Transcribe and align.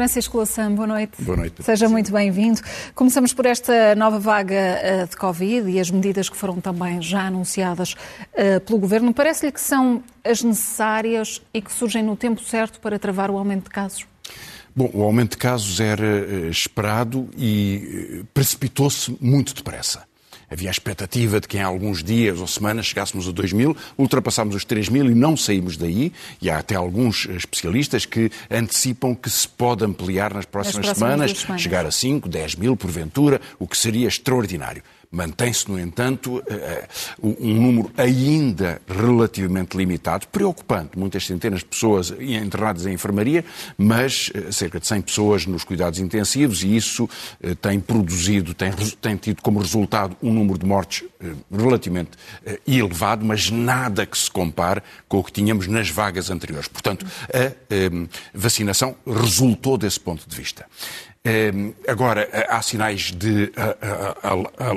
Francisco 0.00 0.38
Louçã, 0.38 0.72
boa 0.72 0.86
noite. 0.86 1.22
Boa 1.22 1.36
noite. 1.36 1.62
Seja 1.62 1.86
muito 1.86 2.10
bem-vindo. 2.10 2.60
Começamos 2.94 3.34
por 3.34 3.44
esta 3.44 3.94
nova 3.94 4.18
vaga 4.18 4.54
eh, 4.54 5.06
de 5.06 5.14
Covid 5.14 5.70
e 5.70 5.78
as 5.78 5.90
medidas 5.90 6.28
que 6.30 6.36
foram 6.38 6.58
também 6.58 7.02
já 7.02 7.26
anunciadas 7.26 7.92
uh, 7.92 8.60
pelo 8.64 8.78
Governo. 8.78 9.12
Parece-lhe 9.12 9.52
que 9.52 9.60
são 9.60 10.02
as 10.24 10.42
necessárias 10.42 11.42
e 11.52 11.60
que 11.60 11.70
surgem 11.70 12.02
no 12.02 12.16
tempo 12.16 12.42
certo 12.42 12.80
para 12.80 12.98
travar 12.98 13.30
o 13.30 13.36
aumento 13.36 13.64
de 13.64 13.70
casos? 13.70 14.06
Bom, 14.80 14.90
o 14.94 15.02
aumento 15.02 15.32
de 15.32 15.36
casos 15.36 15.78
era 15.78 16.02
uh, 16.02 16.48
esperado 16.48 17.28
e 17.36 18.22
uh, 18.22 18.24
precipitou-se 18.32 19.14
muito 19.20 19.52
depressa. 19.54 20.04
Havia 20.50 20.70
a 20.70 20.72
expectativa 20.72 21.38
de 21.38 21.46
que 21.46 21.58
em 21.58 21.60
alguns 21.60 22.02
dias 22.02 22.40
ou 22.40 22.46
semanas 22.46 22.86
chegássemos 22.86 23.28
a 23.28 23.30
2 23.30 23.52
mil, 23.52 23.76
ultrapassámos 23.98 24.54
os 24.54 24.64
3 24.64 24.88
mil 24.88 25.04
e 25.10 25.14
não 25.14 25.36
saímos 25.36 25.76
daí. 25.76 26.14
E 26.40 26.48
há 26.48 26.56
até 26.56 26.76
alguns 26.76 27.28
especialistas 27.28 28.06
que 28.06 28.30
antecipam 28.50 29.14
que 29.14 29.28
se 29.28 29.46
pode 29.46 29.84
ampliar 29.84 30.32
nas 30.32 30.46
próximas, 30.46 30.86
nas 30.86 30.86
próximas 30.86 30.98
semanas, 30.98 31.38
semanas, 31.38 31.62
chegar 31.62 31.84
a 31.84 31.90
5, 31.90 32.26
10 32.26 32.54
mil 32.54 32.74
porventura, 32.74 33.38
o 33.58 33.68
que 33.68 33.76
seria 33.76 34.08
extraordinário. 34.08 34.82
Mantém-se, 35.12 35.68
no 35.68 35.76
entanto, 35.76 36.40
eh, 36.46 36.86
um 37.20 37.54
número 37.60 37.90
ainda 37.96 38.80
relativamente 38.86 39.76
limitado, 39.76 40.28
preocupante. 40.28 40.96
Muitas 40.96 41.26
centenas 41.26 41.60
de 41.60 41.64
pessoas 41.64 42.14
internadas 42.20 42.86
em 42.86 42.92
enfermaria, 42.92 43.44
mas 43.76 44.30
eh, 44.32 44.52
cerca 44.52 44.78
de 44.78 44.86
100 44.86 45.02
pessoas 45.02 45.46
nos 45.46 45.64
cuidados 45.64 45.98
intensivos, 45.98 46.62
e 46.62 46.76
isso 46.76 47.10
eh, 47.42 47.56
tem 47.56 47.80
produzido, 47.80 48.54
tem, 48.54 48.70
tem 49.00 49.16
tido 49.16 49.42
como 49.42 49.58
resultado 49.58 50.16
um 50.22 50.32
número 50.32 50.56
de 50.56 50.64
mortes 50.64 51.02
relativamente 51.52 52.10
elevado, 52.66 53.26
mas 53.26 53.50
nada 53.50 54.06
que 54.06 54.16
se 54.16 54.30
compare 54.30 54.82
com 55.06 55.18
o 55.18 55.24
que 55.24 55.32
tínhamos 55.32 55.66
nas 55.66 55.90
vagas 55.90 56.30
anteriores. 56.30 56.66
Portanto, 56.66 57.04
a 57.28 58.38
vacinação 58.38 58.96
resultou 59.06 59.76
desse 59.76 60.00
ponto 60.00 60.26
de 60.26 60.34
vista. 60.34 60.64
Ehm, 61.22 61.72
agora, 61.86 62.22
eh, 62.32 62.46
há 62.48 62.62
sinais 62.62 63.12
de 63.12 63.52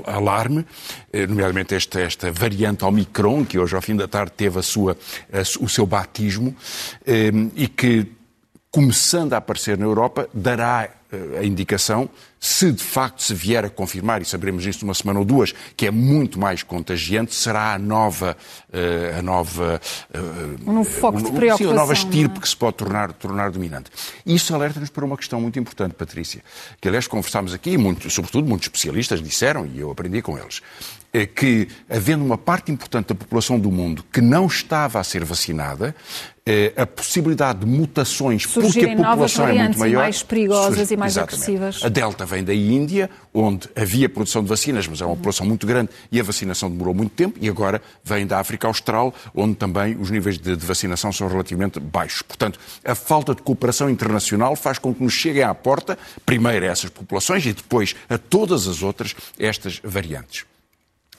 alarme, 0.05 0.65
eh, 1.13 1.25
nomeadamente 1.25 1.73
esta, 1.73 2.01
esta 2.01 2.31
variante 2.33 2.83
Omicron, 2.83 3.45
que 3.45 3.57
hoje 3.57 3.75
ao 3.75 3.81
fim 3.81 3.95
da 3.95 4.09
tarde 4.09 4.33
teve 4.35 4.59
a 4.59 4.61
sua, 4.61 4.97
o 5.61 5.69
seu 5.69 5.85
batismo, 5.85 6.53
ehm, 7.05 7.49
e 7.55 7.69
que, 7.69 8.11
começando 8.69 9.33
a 9.33 9.37
aparecer 9.37 9.77
na 9.77 9.85
Europa, 9.85 10.27
dará 10.33 10.89
eh, 11.11 11.39
a 11.39 11.43
indicação, 11.45 12.09
se 12.43 12.73
de 12.73 12.83
facto 12.83 13.23
se 13.23 13.33
vier 13.33 13.63
a 13.63 13.69
confirmar, 13.69 14.21
e 14.21 14.25
saberemos 14.25 14.65
isso 14.65 14.83
numa 14.83 14.93
semana 14.93 15.17
ou 15.17 15.23
duas, 15.23 15.53
que 15.77 15.87
é 15.87 15.91
muito 15.91 16.37
mais 16.37 16.61
contagiante, 16.61 17.33
será 17.33 17.73
a 17.73 17.79
nova. 17.79 18.35
Eh, 18.71 19.15
a 19.17 19.21
nova 19.21 19.79
eh, 20.13 20.19
um 20.67 20.73
novo 20.73 20.89
foco 20.89 21.19
de 21.19 21.31
preocupação. 21.31 21.67
Sim, 21.67 21.71
a 21.71 21.73
nova 21.73 21.93
estirpe 21.93 22.37
é? 22.37 22.41
que 22.41 22.49
se 22.49 22.57
pode 22.57 22.75
tornar, 22.75 23.13
tornar 23.13 23.49
dominante. 23.49 23.89
Isso 24.25 24.53
alerta-nos 24.53 24.89
para 24.89 25.05
uma 25.05 25.15
questão 25.15 25.39
muito 25.39 25.57
importante, 25.57 25.93
Patrícia, 25.93 26.43
que 26.81 26.89
aliás 26.89 27.07
conversámos 27.07 27.53
aqui, 27.53 27.77
muito, 27.77 28.09
sobretudo 28.09 28.45
muitos 28.45 28.67
especialistas 28.67 29.21
disseram, 29.21 29.65
e 29.65 29.79
eu 29.79 29.89
aprendi 29.89 30.21
com 30.21 30.37
eles, 30.37 30.61
que, 31.35 31.67
havendo 31.87 32.25
uma 32.25 32.37
parte 32.37 32.71
importante 32.71 33.09
da 33.09 33.15
população 33.15 33.59
do 33.59 33.71
mundo 33.71 34.03
que 34.11 34.19
não 34.19 34.47
estava 34.47 34.99
a 34.99 35.03
ser 35.03 35.23
vacinada, 35.23 35.95
eh, 36.45 36.73
a 36.75 36.85
possibilidade 36.85 37.59
de 37.59 37.65
mutações, 37.65 38.43
Surgirem 38.43 38.97
porque 38.97 39.01
a 39.01 39.11
população 39.11 39.47
é 39.47 39.53
muito 39.53 39.79
maior. 39.79 40.01
mais 40.01 40.23
perigosas 40.23 40.75
surge, 40.75 40.93
e 40.93 40.97
mais 40.97 41.13
exatamente. 41.13 41.41
agressivas. 41.41 41.85
A 41.85 41.87
Delta 41.87 42.25
vem 42.33 42.43
da 42.43 42.53
Índia, 42.53 43.09
onde 43.33 43.69
havia 43.75 44.09
produção 44.09 44.41
de 44.41 44.49
vacinas, 44.49 44.87
mas 44.87 45.01
é 45.01 45.05
uma 45.05 45.15
população 45.15 45.45
muito 45.45 45.67
grande 45.67 45.89
e 46.11 46.19
a 46.19 46.23
vacinação 46.23 46.69
demorou 46.69 46.93
muito 46.93 47.11
tempo, 47.11 47.37
e 47.39 47.47
agora 47.47 47.81
vem 48.03 48.25
da 48.25 48.39
África 48.39 48.67
Austral, 48.67 49.13
onde 49.35 49.55
também 49.55 49.95
os 49.95 50.09
níveis 50.09 50.37
de, 50.37 50.55
de 50.55 50.65
vacinação 50.65 51.11
são 51.11 51.27
relativamente 51.27 51.79
baixos. 51.79 52.21
Portanto, 52.23 52.59
a 52.83 52.95
falta 52.95 53.35
de 53.35 53.41
cooperação 53.41 53.89
internacional 53.89 54.55
faz 54.55 54.79
com 54.79 54.93
que 54.93 55.03
nos 55.03 55.13
cheguem 55.13 55.43
à 55.43 55.53
porta, 55.53 55.97
primeiro 56.25 56.65
a 56.65 56.69
essas 56.69 56.89
populações 56.89 57.45
e 57.45 57.53
depois 57.53 57.95
a 58.09 58.17
todas 58.17 58.67
as 58.67 58.81
outras, 58.81 59.15
estas 59.37 59.79
variantes. 59.83 60.45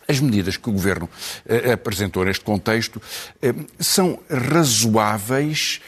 As 0.07 0.21
medidas 0.21 0.57
que 0.57 0.69
o 0.69 0.73
Governo 0.73 1.09
eh, 1.47 1.73
apresentou 1.73 2.25
neste 2.25 2.45
contexto 2.45 3.01
eh, 3.41 3.55
são 3.79 4.19
razoáveis, 4.29 5.81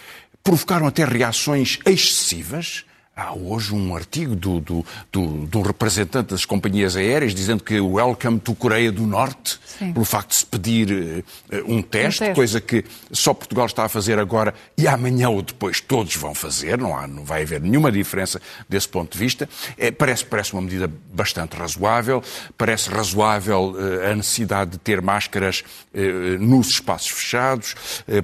provocaram 0.43 0.87
até 0.87 1.05
reações 1.05 1.79
excessivas 1.85 2.87
Há 3.19 3.33
hoje 3.33 3.75
um 3.75 3.97
artigo 3.97 4.37
do, 4.37 4.61
do, 4.61 4.85
do, 5.11 5.47
do, 5.47 5.63
representante 5.63 6.33
das 6.33 6.45
companhias 6.45 6.97
aéreas 6.97 7.35
dizendo 7.35 7.65
que 7.65 7.81
o 7.81 7.93
Welcome 7.93 8.39
to 8.39 8.55
Coreia 8.55 8.93
do 8.93 9.07
Norte, 9.07 9.59
Sim. 9.65 9.95
pelo 9.95 10.05
facto 10.05 10.29
de 10.29 10.37
se 10.37 10.45
pedir 10.45 11.25
uh, 11.51 11.57
um, 11.67 11.81
teste, 11.81 12.25
um, 12.25 12.27
teste, 12.27 12.35
coisa 12.35 12.61
que 12.61 12.85
só 13.11 13.33
Portugal 13.33 13.65
está 13.65 13.85
a 13.87 13.89
fazer 13.89 14.19
agora 14.19 14.53
e 14.77 14.87
amanhã 14.87 15.31
ou 15.31 15.41
depois 15.41 15.81
todos 15.81 16.15
vão 16.15 16.35
fazer, 16.35 16.77
não, 16.77 16.95
há, 16.95 17.07
não 17.07 17.25
vai 17.25 17.41
haver 17.41 17.59
nenhuma 17.59 17.91
diferença 17.91 18.39
desse 18.69 18.87
ponto 18.87 19.13
de 19.13 19.19
vista. 19.19 19.49
É, 19.79 19.91
parece, 19.91 20.27
parece 20.27 20.53
uma 20.53 20.61
medida 20.61 20.93
bastante 21.11 21.57
razoável, 21.57 22.23
parece 22.59 22.91
razoável 22.91 23.71
uh, 23.71 24.11
a 24.13 24.15
necessidade 24.15 24.73
de 24.73 24.79
ter 24.79 25.01
máscaras 25.01 25.65
uh, 25.95 25.99
nos 26.39 26.69
espaços 26.69 27.09
fechados, 27.09 27.75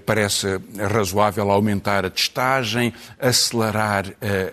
parece 0.04 0.60
razoável 0.76 1.50
aumentar 1.50 2.04
a 2.04 2.10
testagem, 2.10 2.92
acelerar 3.18 4.04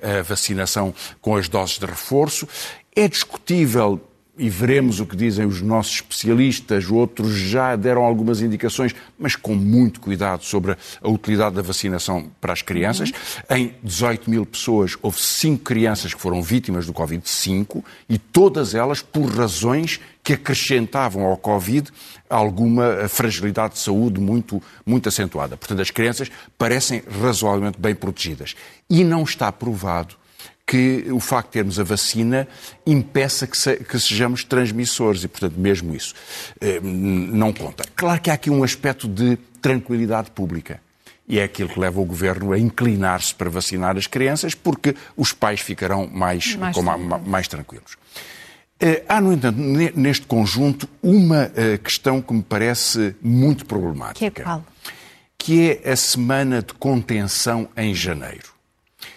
a 0.01 0.28
vacinação 0.29 0.93
com 1.21 1.35
as 1.35 1.49
doses 1.49 1.77
de 1.79 1.85
reforço. 1.85 2.47
É 2.95 3.07
discutível 3.07 3.99
e 4.39 4.49
veremos 4.49 5.01
o 5.01 5.05
que 5.05 5.17
dizem 5.17 5.45
os 5.45 5.61
nossos 5.61 5.95
especialistas, 5.95 6.89
outros 6.89 7.33
já 7.33 7.75
deram 7.75 8.03
algumas 8.03 8.41
indicações, 8.41 8.95
mas 9.17 9.35
com 9.35 9.53
muito 9.53 9.99
cuidado 9.99 10.45
sobre 10.45 10.77
a 11.01 11.09
utilidade 11.09 11.55
da 11.55 11.61
vacinação 11.61 12.31
para 12.39 12.53
as 12.53 12.61
crianças. 12.61 13.11
Uhum. 13.49 13.57
Em 13.57 13.75
18 13.83 14.29
mil 14.29 14.45
pessoas, 14.45 14.95
houve 15.01 15.19
5 15.21 15.61
crianças 15.63 16.13
que 16.13 16.21
foram 16.21 16.41
vítimas 16.41 16.85
do 16.85 16.93
Covid-5 16.93 17.83
e 18.07 18.17
todas 18.17 18.73
elas 18.73 19.01
por 19.01 19.29
razões 19.29 19.99
que 20.23 20.33
acrescentavam 20.33 21.23
ao 21.23 21.35
Covid 21.35 21.89
alguma 22.29 23.09
fragilidade 23.09 23.73
de 23.73 23.79
saúde 23.79 24.21
muito, 24.21 24.63
muito 24.85 25.09
acentuada. 25.09 25.57
Portanto, 25.57 25.81
as 25.81 25.91
crianças 25.91 26.29
parecem 26.57 27.03
razoavelmente 27.21 27.77
bem 27.77 27.93
protegidas. 27.93 28.55
E 28.89 29.03
não 29.03 29.23
está 29.23 29.51
provado 29.51 30.15
que 30.69 31.07
o 31.09 31.19
facto 31.19 31.47
de 31.47 31.53
termos 31.53 31.79
a 31.79 31.83
vacina 31.83 32.47
impeça 32.85 33.47
que, 33.47 33.57
se, 33.57 33.77
que, 33.77 33.99
sejamos 33.99 34.43
transmissores 34.43 35.23
e, 35.23 35.27
portanto, 35.27 35.55
mesmo 35.59 35.95
isso 35.95 36.13
eh, 36.61 36.79
não 36.79 37.51
conta. 37.51 37.83
Claro 37.95 38.21
que 38.21 38.29
há 38.29 38.35
aqui 38.35 38.51
um 38.51 38.63
aspecto 38.63 39.07
de 39.07 39.35
tranquilidade 39.59 40.29
pública. 40.29 40.79
E 41.27 41.39
é 41.39 41.43
aquilo 41.43 41.69
que 41.69 41.79
leva 41.79 41.99
o 41.99 42.05
governo 42.05 42.53
a 42.53 42.59
inclinar-se 42.59 43.33
para 43.33 43.49
vacinar 43.49 43.97
as 43.97 44.05
crianças, 44.05 44.53
porque 44.53 44.95
os 45.17 45.33
pais 45.33 45.59
ficarão 45.59 46.07
mais, 46.07 46.55
mais, 46.55 46.75
com, 46.75 46.83
mais, 46.83 47.25
mais 47.25 47.47
tranquilos. 47.47 47.97
Eh, 48.79 49.03
há, 49.09 49.19
no 49.19 49.33
entanto, 49.33 49.57
neste 49.57 50.27
conjunto, 50.27 50.87
uma 51.01 51.51
eh, 51.55 51.79
questão 51.79 52.21
que 52.21 52.31
me 52.31 52.43
parece 52.43 53.15
muito 53.23 53.65
problemática. 53.65 54.19
Que 54.29 54.41
é 54.41 54.43
qual? 54.43 54.63
Que 55.35 55.81
é 55.83 55.93
a 55.93 55.95
semana 55.95 56.61
de 56.61 56.75
contenção 56.75 57.67
em 57.75 57.95
janeiro. 57.95 58.58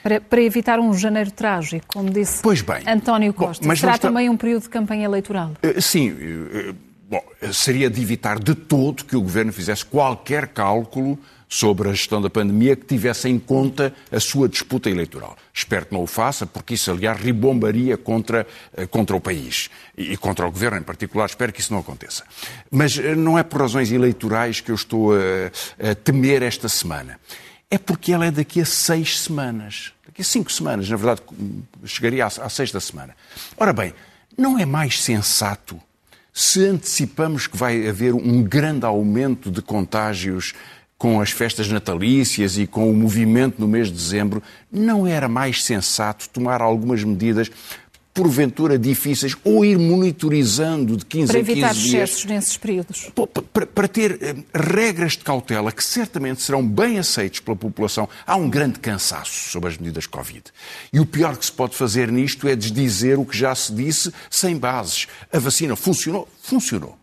Para, 0.02 0.20
para, 0.20 0.42
evitar 0.42 0.80
um 0.80 0.92
janeiro 0.94 1.30
trágico, 1.30 1.86
como 1.88 2.10
disse 2.10 2.42
bem, 2.42 2.82
António 2.86 3.32
Costa. 3.32 3.62
Bom, 3.62 3.68
mas 3.68 3.80
Será 3.80 3.98
também 3.98 4.28
um 4.28 4.36
período 4.36 4.62
de 4.62 4.68
campanha 4.68 5.04
eleitoral? 5.04 5.52
Eh, 5.62 5.80
sim. 5.80 6.14
Eh, 6.52 6.74
bom, 7.08 7.22
seria 7.52 7.88
de 7.88 8.00
evitar 8.00 8.38
de 8.38 8.54
todo 8.54 9.04
que 9.04 9.16
o 9.16 9.22
Governo 9.22 9.52
fizesse 9.52 9.84
qualquer 9.84 10.48
cálculo 10.48 11.18
sobre 11.52 11.90
a 11.90 11.92
gestão 11.92 12.22
da 12.22 12.30
pandemia 12.30 12.74
que 12.74 12.86
tivesse 12.86 13.28
em 13.28 13.38
conta 13.38 13.92
a 14.10 14.18
sua 14.18 14.48
disputa 14.48 14.88
eleitoral. 14.88 15.36
Espero 15.52 15.84
que 15.84 15.92
não 15.92 16.02
o 16.02 16.06
faça, 16.06 16.46
porque 16.46 16.72
isso, 16.72 16.90
aliás, 16.90 17.20
ribombaria 17.20 17.98
contra, 17.98 18.46
contra 18.90 19.14
o 19.14 19.20
país 19.20 19.68
e 19.94 20.16
contra 20.16 20.46
o 20.46 20.50
Governo 20.50 20.78
em 20.78 20.82
particular. 20.82 21.26
Espero 21.26 21.52
que 21.52 21.60
isso 21.60 21.70
não 21.70 21.80
aconteça. 21.80 22.24
Mas 22.70 22.96
não 22.96 23.38
é 23.38 23.42
por 23.42 23.60
razões 23.60 23.92
eleitorais 23.92 24.62
que 24.62 24.70
eu 24.70 24.74
estou 24.74 25.12
a, 25.12 25.90
a 25.90 25.94
temer 25.94 26.42
esta 26.42 26.70
semana 26.70 27.20
é 27.72 27.78
porque 27.78 28.12
ela 28.12 28.26
é 28.26 28.30
daqui 28.30 28.60
a 28.60 28.66
seis 28.66 29.18
semanas. 29.18 29.94
Daqui 30.06 30.20
a 30.20 30.24
cinco 30.24 30.52
semanas, 30.52 30.90
na 30.90 30.96
verdade, 30.96 31.22
chegaria 31.86 32.26
à 32.26 32.48
sexta 32.50 32.78
semana. 32.78 33.16
Ora 33.56 33.72
bem, 33.72 33.94
não 34.36 34.58
é 34.58 34.66
mais 34.66 35.02
sensato 35.02 35.80
se 36.34 36.66
antecipamos 36.66 37.46
que 37.46 37.56
vai 37.56 37.88
haver 37.88 38.14
um 38.14 38.42
grande 38.42 38.84
aumento 38.84 39.50
de 39.50 39.62
contágios 39.62 40.52
com 40.98 41.18
as 41.18 41.30
festas 41.30 41.66
natalícias 41.68 42.58
e 42.58 42.66
com 42.66 42.90
o 42.90 42.94
movimento 42.94 43.58
no 43.58 43.66
mês 43.66 43.88
de 43.88 43.94
dezembro, 43.94 44.42
não 44.70 45.06
era 45.06 45.26
mais 45.26 45.64
sensato 45.64 46.28
tomar 46.28 46.60
algumas 46.60 47.02
medidas 47.02 47.50
porventura 48.14 48.78
difíceis, 48.78 49.34
ou 49.42 49.64
ir 49.64 49.78
monitorizando 49.78 50.96
de 50.96 51.04
15 51.06 51.32
para 51.32 51.40
a 51.40 51.44
15 51.44 51.54
dias. 51.54 51.60
Para 51.60 51.72
evitar 51.72 51.88
excessos 51.88 52.24
nesses 52.26 52.56
períodos. 52.56 53.10
Para, 53.52 53.66
para 53.66 53.88
ter 53.88 54.18
eh, 54.20 54.36
regras 54.54 55.12
de 55.12 55.18
cautela 55.18 55.72
que 55.72 55.82
certamente 55.82 56.42
serão 56.42 56.66
bem 56.66 56.98
aceitas 56.98 57.40
pela 57.40 57.56
população. 57.56 58.08
Há 58.26 58.36
um 58.36 58.50
grande 58.50 58.78
cansaço 58.78 59.50
sobre 59.50 59.70
as 59.70 59.78
medidas 59.78 60.06
Covid. 60.06 60.44
E 60.92 61.00
o 61.00 61.06
pior 61.06 61.36
que 61.36 61.44
se 61.44 61.52
pode 61.52 61.74
fazer 61.74 62.12
nisto 62.12 62.46
é 62.46 62.54
desdizer 62.54 63.18
o 63.18 63.24
que 63.24 63.36
já 63.36 63.54
se 63.54 63.72
disse 63.72 64.12
sem 64.30 64.56
bases. 64.56 65.06
A 65.32 65.38
vacina 65.38 65.74
funcionou? 65.74 66.28
Funcionou. 66.42 66.98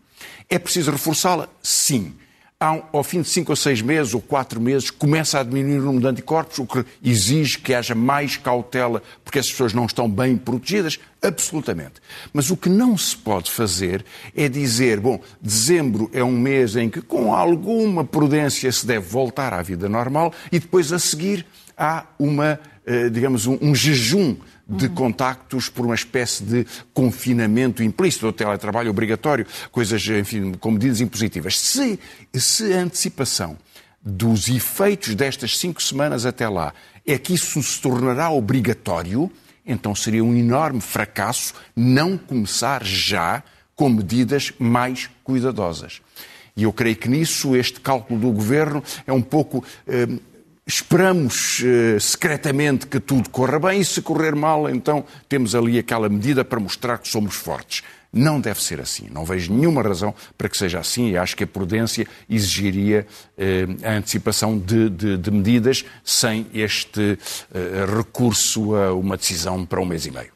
É 0.48 0.58
preciso 0.58 0.90
reforçá-la? 0.90 1.48
Sim 1.62 2.14
ao 2.62 3.02
fim 3.02 3.22
de 3.22 3.28
5 3.30 3.52
ou 3.52 3.56
6 3.56 3.80
meses 3.80 4.12
ou 4.12 4.20
4 4.20 4.60
meses, 4.60 4.90
começa 4.90 5.40
a 5.40 5.42
diminuir 5.42 5.78
o 5.78 5.84
número 5.84 6.02
de 6.02 6.08
anticorpos, 6.08 6.58
o 6.58 6.66
que 6.66 6.84
exige 7.02 7.58
que 7.58 7.72
haja 7.72 7.94
mais 7.94 8.36
cautela, 8.36 9.02
porque 9.24 9.38
as 9.38 9.50
pessoas 9.50 9.72
não 9.72 9.86
estão 9.86 10.06
bem 10.06 10.36
protegidas? 10.36 11.00
Absolutamente. 11.22 11.94
Mas 12.34 12.50
o 12.50 12.58
que 12.58 12.68
não 12.68 12.98
se 12.98 13.16
pode 13.16 13.50
fazer 13.50 14.04
é 14.36 14.46
dizer, 14.46 15.00
bom, 15.00 15.18
dezembro 15.40 16.10
é 16.12 16.22
um 16.22 16.38
mês 16.38 16.76
em 16.76 16.90
que, 16.90 17.00
com 17.00 17.34
alguma 17.34 18.04
prudência, 18.04 18.70
se 18.70 18.86
deve 18.86 19.08
voltar 19.08 19.54
à 19.54 19.62
vida 19.62 19.88
normal 19.88 20.30
e 20.52 20.58
depois 20.58 20.92
a 20.92 20.98
seguir 20.98 21.46
há 21.80 22.04
uma, 22.18 22.60
eh, 22.84 23.08
digamos, 23.08 23.46
um, 23.46 23.56
um 23.62 23.74
jejum 23.74 24.36
de 24.68 24.88
contactos 24.90 25.70
por 25.70 25.86
uma 25.86 25.94
espécie 25.94 26.44
de 26.44 26.66
confinamento 26.92 27.82
implícito, 27.82 28.26
ou 28.26 28.32
teletrabalho 28.32 28.90
obrigatório, 28.90 29.46
coisas, 29.72 30.06
enfim, 30.06 30.52
com 30.52 30.70
medidas 30.70 31.00
impositivas. 31.00 31.58
Se, 31.58 31.98
se 32.32 32.72
a 32.74 32.82
antecipação 32.82 33.56
dos 34.00 34.48
efeitos 34.48 35.14
destas 35.14 35.58
cinco 35.58 35.82
semanas 35.82 36.24
até 36.24 36.48
lá 36.48 36.72
é 37.06 37.18
que 37.18 37.34
isso 37.34 37.60
se 37.62 37.80
tornará 37.80 38.30
obrigatório, 38.30 39.30
então 39.66 39.94
seria 39.94 40.22
um 40.22 40.36
enorme 40.36 40.80
fracasso 40.80 41.54
não 41.74 42.16
começar 42.16 42.84
já 42.84 43.42
com 43.74 43.88
medidas 43.88 44.52
mais 44.58 45.08
cuidadosas. 45.24 46.00
E 46.56 46.64
eu 46.64 46.72
creio 46.72 46.96
que 46.96 47.08
nisso 47.08 47.56
este 47.56 47.80
cálculo 47.80 48.20
do 48.20 48.30
governo 48.30 48.82
é 49.06 49.12
um 49.12 49.22
pouco 49.22 49.64
eh, 49.86 50.06
esperamos 50.66 51.60
uh, 51.60 52.00
secretamente 52.00 52.86
que 52.86 53.00
tudo 53.00 53.28
corra 53.30 53.58
bem 53.58 53.80
e 53.80 53.84
se 53.84 54.00
correr 54.02 54.34
mal, 54.34 54.68
então 54.68 55.04
temos 55.28 55.54
ali 55.54 55.78
aquela 55.78 56.08
medida 56.08 56.44
para 56.44 56.60
mostrar 56.60 56.98
que 56.98 57.08
somos 57.08 57.34
fortes. 57.34 57.82
Não 58.12 58.40
deve 58.40 58.60
ser 58.60 58.80
assim. 58.80 59.08
Não 59.10 59.24
vejo 59.24 59.52
nenhuma 59.52 59.82
razão 59.82 60.12
para 60.36 60.48
que 60.48 60.58
seja 60.58 60.80
assim 60.80 61.10
e 61.10 61.16
acho 61.16 61.36
que 61.36 61.44
a 61.44 61.46
prudência 61.46 62.06
exigiria 62.28 63.06
eh, 63.38 63.66
a 63.84 63.92
antecipação 63.92 64.58
de, 64.58 64.90
de, 64.90 65.16
de, 65.16 65.30
medidas 65.30 65.84
sem 66.04 66.46
este 66.52 67.16
eh, 67.54 67.86
recurso 67.96 68.74
a 68.74 68.92
uma 68.92 69.16
decisão 69.16 69.64
para 69.64 69.80
um 69.80 69.84
mês 69.84 70.06
e 70.06 70.10
meio. 70.10 70.32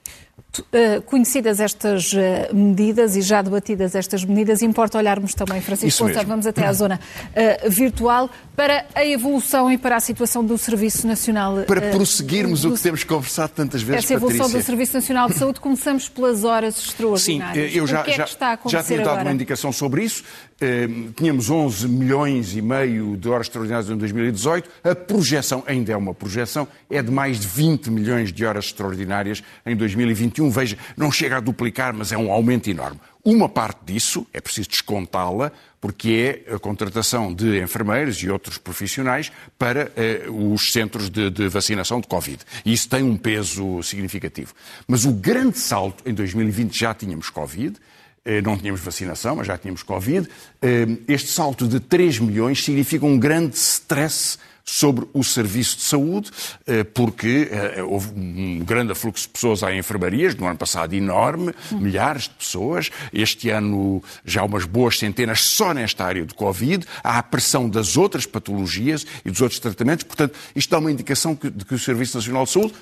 Eh, 0.73 1.01
conhecidas 1.01 1.59
estas 1.59 2.13
eh, 2.15 2.51
medidas 2.53 3.17
e 3.17 3.23
já 3.23 3.43
debatidas 3.43 3.95
estas 3.95 4.25
medidas, 4.25 4.63
importa 4.63 4.99
olharmos 4.99 5.35
também, 5.35 5.61
Francisco 5.61 6.07
vamos 6.27 6.47
até 6.47 6.67
à 6.67 6.73
zona 6.73 7.01
uh, 7.31 7.71
virtual, 7.71 8.31
para 8.55 8.87
a 8.95 9.05
evolução 9.05 9.71
e 9.71 9.77
para 9.77 9.97
a 9.97 10.01
situação 10.01 10.45
do 10.45 10.57
Serviço 10.57 11.07
Nacional. 11.07 11.59
Uh, 11.59 11.65
para 11.65 11.91
prosseguirmos 11.91 12.63
do, 12.63 12.71
o 12.71 12.75
que 12.75 12.83
temos 12.83 13.03
conversado 13.03 13.53
tantas 13.55 13.83
vezes, 13.83 14.05
Essa 14.05 14.15
evolução 14.15 14.47
Patrícia. 14.47 14.61
do 14.61 14.65
Serviço 14.65 14.95
Nacional 14.95 15.29
de 15.29 15.35
Saúde, 15.35 15.61
começamos 15.61 16.09
pelas 16.09 16.45
horas 16.45 16.79
extraordinárias. 16.79 17.73
Sim, 17.73 17.79
eu 17.79 17.87
já, 17.87 18.05
é 18.07 18.13
já, 18.13 18.27
já 18.67 18.83
tinha 18.83 18.99
dado 18.99 19.09
agora? 19.09 19.23
uma 19.23 19.33
indicação 19.33 19.73
sobre 19.73 20.05
isso. 20.05 20.23
Uh, 20.55 21.13
tínhamos 21.13 21.51
11 21.51 21.89
milhões 21.89 22.57
e 22.57 22.63
meio 22.63 23.17
de 23.17 23.29
horas 23.29 23.47
extraordinárias 23.47 23.91
em 23.91 23.97
2018. 23.97 24.71
A 24.85 24.95
projeção, 24.95 25.63
ainda 25.67 25.93
é 25.93 25.97
uma 25.97 26.15
projeção, 26.15 26.67
é 26.89 27.03
de 27.03 27.11
mais 27.11 27.41
de 27.41 27.47
20 27.47 27.91
milhões 27.91 28.33
de 28.33 28.45
horas 28.45 28.67
extraordinárias 28.67 29.43
em 29.67 29.77
2021. 29.77 30.51
Veja, 30.51 30.79
não 30.97 31.11
chega 31.11 31.39
a 31.39 31.41
duplicar, 31.41 31.93
mas 31.93 32.13
é 32.13 32.17
um 32.17 32.31
aumento 32.31 32.71
enorme. 32.71 33.01
Uma 33.25 33.49
parte 33.49 33.81
disso, 33.87 34.27
é 34.35 34.41
preciso 34.41 34.69
descontá-la, 34.69 35.51
porque 35.81 36.45
é 36.49 36.55
a 36.55 36.59
contratação 36.59 37.33
de 37.33 37.59
enfermeiros 37.59 38.23
e 38.23 38.29
outros 38.29 38.59
profissionais 38.59 39.33
para 39.59 39.91
eh, 39.97 40.25
os 40.29 40.73
centros 40.73 41.09
de, 41.09 41.31
de, 41.31 41.49
vacinação 41.49 42.01
de 42.03 42.07
Covid. 42.07 42.39
E 42.67 42.73
isso 42.73 42.89
tem 42.89 43.03
um 43.03 43.17
peso 43.17 43.83
significativo. 43.83 44.55
Mas 44.87 45.07
o 45.07 45.13
grande 45.13 45.59
salto, 45.59 46.03
em 46.07 46.13
2020 46.13 46.79
já 46.79 46.93
tínhamos 46.93 47.31
Covid, 47.31 47.77
eh, 47.77 48.04
não 48.43 48.57
tínhamos 48.57 48.81
vacinação, 48.81 49.37
mas 49.37 49.47
já 49.47 49.59
tínhamos 49.59 49.83
Covid. 49.83 50.29
Eh, 50.63 50.87
este 51.09 51.31
salto 51.31 51.69
de 51.69 51.79
3 51.79 52.19
milhões 52.21 52.65
significa 52.65 53.05
um 53.05 53.19
grande 53.19 53.57
stress 53.57 54.39
sobre 54.65 55.07
o 55.13 55.23
serviço 55.23 55.77
de 55.77 55.83
saúde, 55.83 56.31
eh, 56.67 56.85
porque 56.85 57.49
eh, 57.51 57.83
houve 57.83 58.19
um 58.19 58.61
grande 58.61 58.93
afluxo 58.93 59.27
de 59.27 59.29
pessoas 59.29 59.63
à 59.63 59.75
enfermarias, 59.75 60.35
no 60.35 60.47
ano 60.47 60.57
passado 60.57 60.95
enorme, 60.95 61.53
milhares 61.73 62.23
de 62.23 62.31
pessoas, 62.31 62.91
este 63.13 63.51
ano 63.51 64.03
já 64.25 64.43
umas 64.43 64.65
boas 64.65 64.99
centenas 64.99 65.43
só 65.43 65.75
nesta 65.75 66.05
área 66.05 66.25
do 66.25 66.35
Covid, 66.35 66.87
há 67.03 67.19
a 67.19 67.23
pressão 67.23 67.69
das 67.69 67.99
outras 67.99 68.25
patologias 68.25 69.07
e 69.23 69.31
dos 69.31 69.43
outros 69.43 69.61
tratamentos, 69.61 70.05
portanto, 70.05 70.35
isto 70.57 70.71
dá 70.71 70.79
uma 70.79 70.91
indicação 70.91 71.39
de 71.43 71.65
que 71.65 71.75
o 71.75 71.79
Serviço 71.79 72.17
Nacional 72.17 72.45
de 72.45 72.51
Saúde 72.51 72.75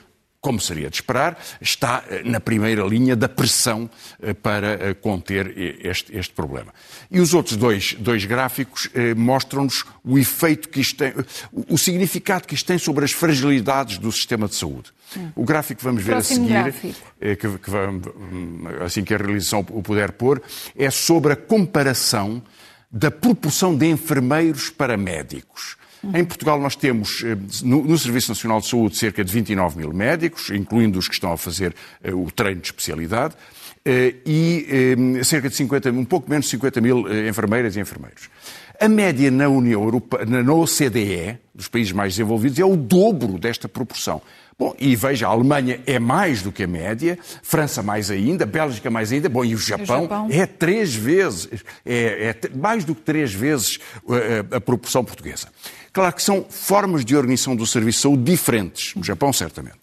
como 0.42 0.60
seria 0.60 0.90
de 0.90 0.96
esperar, 0.96 1.38
está 1.60 2.02
eh, 2.10 2.22
na 2.24 2.40
primeira 2.40 2.82
linha 2.82 3.14
da 3.14 3.28
pressão 3.28 3.88
eh, 4.20 4.34
para 4.34 4.72
eh, 4.72 4.94
conter 4.94 5.54
este, 5.56 6.18
este 6.18 6.34
problema. 6.34 6.74
E 7.08 7.20
os 7.20 7.32
outros 7.32 7.56
dois, 7.56 7.94
dois 7.94 8.24
gráficos 8.24 8.90
mostram-nos 9.16 9.84
o 10.02 10.18
efeito 10.18 10.68
que 10.68 10.80
isto 10.80 10.96
tem, 10.96 11.14
o 11.52 11.78
significado 11.78 12.48
que 12.48 12.54
isto 12.54 12.66
tem 12.66 12.76
sobre 12.76 13.04
as 13.04 13.12
fragilidades 13.12 13.98
do 13.98 14.10
sistema 14.10 14.48
de 14.48 14.56
saúde. 14.56 14.90
O 15.36 15.44
gráfico 15.44 15.78
que 15.78 15.84
vamos 15.84 16.02
ver 16.02 16.16
a 16.16 16.22
seguir, 16.22 16.74
que, 17.20 17.36
que 17.36 17.70
vamos, 17.70 18.08
assim 18.84 19.04
que 19.04 19.14
a 19.14 19.18
realização 19.18 19.60
o 19.60 19.82
puder 19.82 20.12
pôr, 20.12 20.42
é 20.74 20.90
sobre 20.90 21.34
a 21.34 21.36
comparação 21.36 22.42
da 22.90 23.10
proporção 23.10 23.76
de 23.76 23.86
enfermeiros 23.86 24.70
para 24.70 24.96
médicos. 24.96 25.76
Em 26.14 26.24
Portugal 26.24 26.58
nós 26.58 26.74
temos, 26.74 27.22
eh, 27.24 27.36
no, 27.62 27.96
Serviço 27.96 28.30
Nacional 28.30 28.60
de 28.60 28.66
Saúde, 28.66 28.96
cerca 28.96 29.24
de 29.24 29.32
29 29.32 29.78
mil 29.78 29.92
médicos, 29.92 30.50
incluindo 30.50 30.98
os 30.98 31.06
que 31.06 31.14
estão 31.14 31.32
a 31.32 31.36
fazer 31.36 31.74
uh, 32.04 32.16
o 32.16 32.30
treino 32.30 32.60
de 32.60 32.66
especialidade, 32.66 33.34
uh, 33.34 34.20
e 34.26 34.96
cerca 35.24 35.48
de 35.48 35.54
50, 35.54 35.90
um 35.92 36.04
pouco 36.04 36.28
menos 36.28 36.46
de 36.46 36.50
50 36.52 36.80
mil 36.80 37.28
enfermeiras 37.28 37.76
e 37.76 37.80
enfermeiros. 37.80 38.28
A 38.80 38.88
média 38.88 39.30
na 39.30 39.48
União 39.48 39.80
Europeia, 39.80 40.26
na 40.26 40.52
OCDE, 40.52 41.38
dos 41.54 41.68
países 41.68 41.92
mais 41.92 42.14
desenvolvidos, 42.14 42.58
é 42.58 42.64
o 42.64 42.76
dobro 42.76 43.38
desta 43.38 43.68
proporção. 43.68 44.20
Bom, 44.62 44.76
e 44.78 44.94
veja, 44.94 45.26
a 45.26 45.30
Alemanha 45.30 45.80
é 45.86 45.98
mais 45.98 46.40
do 46.40 46.52
que 46.52 46.62
a 46.62 46.66
média, 46.68 47.18
França 47.42 47.82
mais 47.82 48.12
ainda, 48.12 48.46
Bélgica 48.46 48.88
mais 48.90 49.10
ainda, 49.10 49.28
bom, 49.28 49.44
e 49.44 49.56
o 49.56 49.58
Japão, 49.58 50.00
o 50.00 50.02
Japão? 50.02 50.28
é 50.30 50.46
três 50.46 50.94
vezes, 50.94 51.48
é, 51.84 52.36
é, 52.44 52.48
mais 52.56 52.84
do 52.84 52.94
que 52.94 53.00
três 53.00 53.34
vezes 53.34 53.80
a, 54.52 54.56
a 54.56 54.60
proporção 54.60 55.04
portuguesa. 55.04 55.48
Claro 55.92 56.14
que 56.14 56.22
são 56.22 56.46
formas 56.48 57.04
de 57.04 57.16
organização 57.16 57.56
do 57.56 57.66
serviço 57.66 57.98
de 57.98 58.02
saúde 58.02 58.22
diferentes, 58.22 58.94
no 58.94 59.02
Japão 59.02 59.32
certamente. 59.32 59.80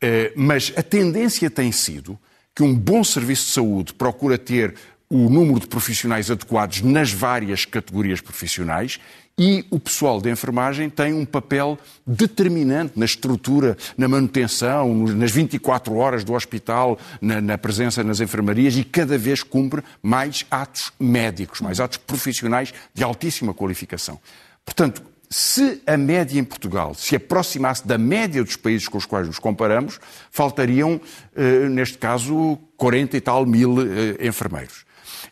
Eh, 0.00 0.32
mas 0.34 0.72
a 0.76 0.82
tendência 0.82 1.50
tem 1.50 1.70
sido 1.70 2.18
que 2.54 2.62
um 2.62 2.74
bom 2.74 3.04
serviço 3.04 3.46
de 3.46 3.52
saúde 3.52 3.92
procura 3.92 4.38
ter 4.38 4.74
o 5.10 5.28
número 5.28 5.60
de 5.60 5.66
profissionais 5.66 6.30
adequados 6.30 6.80
nas 6.80 7.12
várias 7.12 7.64
categorias 7.64 8.20
profissionais 8.20 8.98
e 9.38 9.64
o 9.70 9.78
pessoal 9.78 10.20
de 10.20 10.28
enfermagem 10.28 10.90
tem 10.90 11.12
um 11.12 11.24
papel 11.24 11.78
determinante 12.04 12.98
na 12.98 13.04
estrutura, 13.04 13.76
na 13.96 14.08
manutenção, 14.08 14.92
nas 15.08 15.30
24 15.30 15.94
horas 15.94 16.24
do 16.24 16.34
hospital, 16.34 16.98
na, 17.20 17.40
na, 17.40 17.56
presença 17.56 18.02
nas 18.02 18.20
enfermarias 18.20 18.76
e 18.76 18.82
cada 18.82 19.16
vez 19.16 19.42
cumpre 19.44 19.82
mais 20.02 20.44
atos 20.50 20.92
médicos, 20.98 21.60
mais 21.60 21.78
atos 21.78 21.98
profissionais 21.98 22.74
de 22.92 23.04
altíssima 23.04 23.54
qualificação. 23.54 24.18
Portanto, 24.64 25.02
se 25.30 25.82
a 25.86 25.96
média 25.96 26.40
em 26.40 26.44
Portugal 26.44 26.94
se 26.94 27.14
aproximasse 27.14 27.86
da 27.86 27.98
média 27.98 28.42
dos 28.42 28.56
países 28.56 28.88
com 28.88 28.98
os 28.98 29.06
quais 29.06 29.26
nos 29.26 29.38
comparamos, 29.38 30.00
faltariam, 30.30 31.00
eh, 31.36 31.68
neste 31.68 31.98
caso, 31.98 32.58
40 32.76 33.16
e 33.16 33.20
tal 33.20 33.44
mil 33.44 33.76
eh, 33.80 34.26
enfermeiros. 34.26 34.87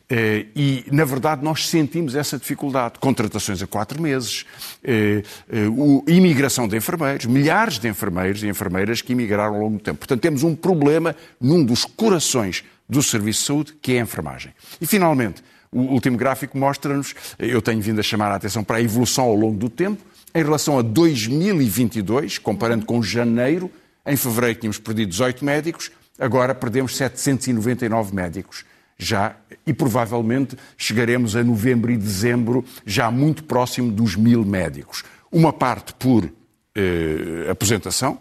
Eh, 0.09 0.47
e, 0.55 0.85
na 0.91 1.05
verdade, 1.05 1.43
nós 1.43 1.69
sentimos 1.69 2.15
essa 2.15 2.39
dificuldade. 2.39 2.99
Contratações 3.01 3.63
a 3.63 3.67
quatro 3.67 4.01
meses, 4.01 4.47
imigração 6.07 6.69
de 6.69 6.77
enfermeiros, 6.77 7.27
milhares 7.27 7.79
de 7.79 7.89
enfermeiros 7.89 8.43
e 8.43 8.49
enfermeiras 8.49 9.03
que 9.03 9.13
imigraram 9.13 9.55
ao 9.55 9.61
longo 9.61 9.79
do 9.79 9.83
tempo. 9.83 9.99
Portanto, 9.99 10.21
temos 10.21 10.43
um 10.43 10.55
problema 10.55 11.17
num 11.41 11.65
dos 11.65 11.85
corações 11.85 12.65
do 12.89 13.03
Serviço 13.03 13.41
de 13.41 13.47
Saúde, 13.47 13.75
que 13.83 13.95
é 13.95 14.01
a 14.01 14.03
enfermagem. 14.03 14.53
E, 14.81 14.87
finalmente, 14.87 15.43
o 15.73 15.81
último 15.81 16.17
gráfico 16.17 16.57
mostra-nos, 16.57 17.15
eu 17.39 17.61
tenho 17.61 17.81
vindo 17.81 17.99
a 17.99 18.03
chamar 18.03 18.31
a 18.31 18.37
atenção 18.37 18.63
para 18.63 18.77
a 18.77 18.83
evolução 18.83 19.25
ao 19.25 19.35
longo 19.35 19.59
do 19.59 19.69
tempo, 19.69 20.03
em 20.35 20.43
relação 20.43 20.79
a 20.79 20.83
2022, 20.83 22.39
comparando 22.39 22.87
com 22.87 23.03
janeiro, 23.03 23.71
em 24.05 24.17
fevereiro 24.17 24.61
tínhamos 24.61 24.79
perdido 24.79 25.11
18 25.11 25.45
médicos, 25.45 25.91
agora 26.19 26.55
perdemos 26.55 26.97
799 26.97 28.15
médicos 28.15 28.65
já 28.99 29.37
e 29.67 29.73
provavelmente 29.73 30.57
chegaremos 30.77 31.37
a 31.37 31.45
novembro 31.45 31.91
e 31.93 31.97
dezembro 31.97 32.65
já 32.85 33.11
muito 33.11 33.45
próximo 33.45 33.91
dos 33.91 34.17
mil 34.17 34.45
médicos. 34.45 35.05
Uma 35.31 35.53
parte 35.53 35.93
por 35.95 36.31
eh, 36.75 37.51
aposentação, 37.51 38.19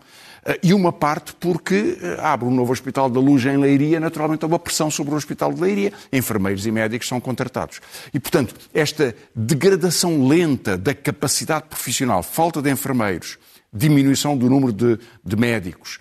E 0.62 0.76
uma 0.76 0.94
parte 0.94 1.34
porque 1.34 1.98
abre 2.20 2.46
um 2.46 2.52
novo 2.52 2.72
Hospital 2.72 3.10
da 3.10 3.20
Luz 3.20 3.44
em 3.46 3.58
Leiria, 3.58 4.00
naturalmente 4.00 4.44
há 4.44 4.48
uma 4.48 4.60
pressão 4.60 4.92
sobre 4.92 5.16
o 5.16 5.18
Hospital 5.18 5.52
de 5.52 5.60
Leiria, 5.60 5.92
enfermeiros 6.14 6.68
e 6.68 6.72
médicos 6.72 7.08
são 7.08 7.20
contratados. 7.20 7.82
E, 8.14 8.20
portanto, 8.20 8.54
esta 8.72 9.16
degradação 9.36 10.28
lenta 10.28 10.78
da 10.78 10.94
capacidade 10.94 11.66
profissional, 11.68 12.22
falta 12.22 12.62
de 12.62 12.70
enfermeiros, 12.70 13.40
diminuição 13.74 14.38
do 14.38 14.48
número 14.48 14.72
de, 14.72 15.00
de 15.24 15.36
médicos 15.36 16.00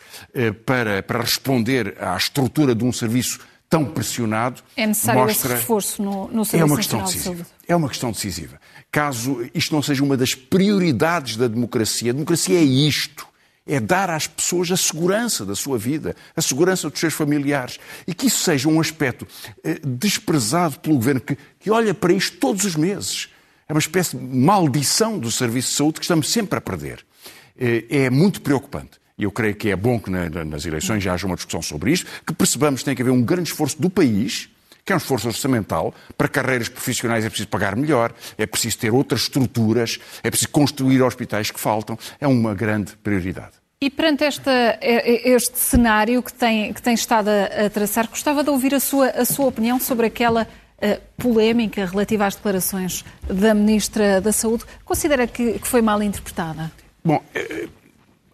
para, 0.67 1.03
para 1.03 1.23
responder 1.23 1.97
à 1.99 2.15
estrutura 2.15 2.75
de 2.75 2.85
um 2.85 2.93
serviço 2.93 3.41
tão 3.69 3.85
pressionado. 3.85 4.63
É 4.77 4.87
necessário 4.87 5.23
mostra... 5.23 5.53
esse 5.53 5.61
reforço 5.61 6.03
no, 6.03 6.29
no 6.29 6.45
Serviço 6.45 6.57
é 6.57 6.65
uma 6.65 6.77
questão 6.77 7.01
Nacional 7.01 7.07
decisiva. 7.07 7.35
de 7.35 7.49
Saúde. 7.49 7.65
É 7.67 7.77
uma 7.77 7.89
questão 7.89 8.13
decisiva. 8.13 8.61
Caso 8.91 9.51
isto 9.55 9.75
não 9.75 9.83
seja 9.83 10.05
uma 10.05 10.17
das 10.17 10.35
prioridades 10.35 11.37
da 11.37 11.49
democracia, 11.49 12.11
a 12.11 12.15
democracia 12.15 12.59
é 12.59 12.63
isto. 12.63 13.27
É 13.67 13.81
dar 13.81 14.11
às 14.11 14.27
pessoas 14.27 14.71
a 14.71 14.77
segurança 14.77 15.45
da 15.47 15.55
sua 15.55 15.79
vida, 15.79 16.15
a 16.37 16.43
segurança 16.43 16.91
dos 16.91 17.01
seus 17.01 17.15
familiares. 17.15 17.81
E 18.07 18.13
que 18.13 18.27
isso 18.27 18.45
seja 18.45 18.69
um 18.69 18.79
aspecto 18.79 19.27
eh, 19.65 19.81
desprezado 19.83 20.79
pelo 20.81 20.97
governo, 20.97 21.23
que, 21.23 21.39
que 21.59 21.71
olha 21.71 21.95
para 21.95 22.13
isto 22.13 22.37
todos 22.37 22.67
os 22.67 22.77
meses. 22.77 23.31
É 23.67 23.73
uma 23.73 23.81
espécie 23.81 24.19
de 24.19 24.23
maldição 24.23 25.19
do 25.19 25.31
serviço 25.31 25.71
de 25.71 25.77
saúde 25.77 25.99
que 25.99 26.05
estamos 26.05 26.31
sempre 26.31 26.59
a 26.59 26.61
perder. 26.61 27.07
Eh, 27.59 27.87
é 27.89 28.11
muito 28.11 28.43
preocupante 28.43 29.03
e 29.19 29.25
eu 29.25 29.31
creio 29.31 29.55
que 29.55 29.71
é 29.71 29.77
bom 29.77 29.99
que 29.99 30.11
nas 30.11 30.67
eleições 30.67 31.03
já 31.03 31.15
haja 31.15 31.27
uma 31.27 31.37
discussão 31.37 31.63
sobre 31.63 31.93
isto, 31.93 32.11
que 32.27 32.35
percebamos 32.35 32.81
que 32.81 32.85
tem 32.87 32.95
que 32.95 33.03
haver 33.03 33.13
um 33.13 33.23
grande 33.23 33.51
esforço 33.51 33.81
do 33.81 33.89
país, 33.89 34.49
que 34.85 34.93
é 34.93 34.97
um 34.97 34.99
esforço 34.99 35.29
orçamental, 35.29 35.95
para 36.19 36.29
carreiras 36.29 36.69
profissionais 36.69 37.25
é 37.25 37.29
preciso 37.29 37.49
pagar 37.49 37.75
melhor, 37.75 38.13
é 38.37 38.45
preciso 38.45 38.79
ter 38.79 38.93
outras 38.93 39.23
estruturas, 39.23 39.99
é 40.23 40.31
preciso 40.31 40.51
construir 40.51 41.03
hospitais 41.03 41.51
que 41.51 41.59
faltam, 41.59 41.99
é 42.21 42.27
uma 42.27 42.55
grande 42.55 42.97
prioridade. 42.97 43.53
E 43.81 43.91
perante 43.91 44.25
esta, 44.25 44.79
este 44.81 45.59
cenário 45.59 46.23
que 46.23 46.33
tem, 46.33 46.73
que 46.73 46.81
tem 46.81 46.95
estado 46.95 47.29
a, 47.29 47.69
traçar, 47.69 48.09
gostava 48.09 48.43
de 48.43 48.51
ouvir 48.51 48.75
a 48.75 48.81
sua, 48.81 49.09
a 49.09 49.25
sua 49.25 49.47
opinião 49.47 49.79
sobre 49.79 50.07
aquela 50.07 50.43
uh, 50.43 51.01
polémica 51.19 51.85
relativa 51.85 52.27
às 52.27 52.35
declarações 52.35 53.05
da 53.29 53.53
Ministra 53.53 54.21
da 54.21 54.33
Saúde. 54.33 54.65
Considera 54.85 55.27
que, 55.27 55.59
que 55.59 55.69
foi 55.69 55.83
mal 55.83 56.03
interpretada? 56.03 56.73
Bom, 57.05 57.23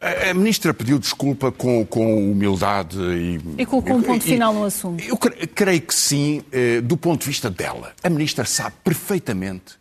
a 0.01 0.33
ministra 0.33 0.73
pediu 0.73 0.99
desculpa 0.99 1.53
com, 1.53 1.85
com 1.85 2.31
humildade 2.33 2.99
e. 2.99 3.41
E 3.59 3.67
colocou 3.67 3.97
um 3.97 4.03
ponto 4.03 4.27
e, 4.27 4.29
final 4.29 4.55
no 4.55 4.65
assunto. 4.65 5.05
Eu 5.05 5.17
creio 5.17 5.83
que 5.83 5.95
sim, 5.95 6.43
eh, 6.51 6.81
do 6.81 6.97
ponto 6.97 7.21
de 7.21 7.27
vista 7.27 7.51
dela. 7.51 7.93
A 8.03 8.09
ministra 8.09 8.47
sabe 8.47 8.77
perfeitamente 8.83 9.79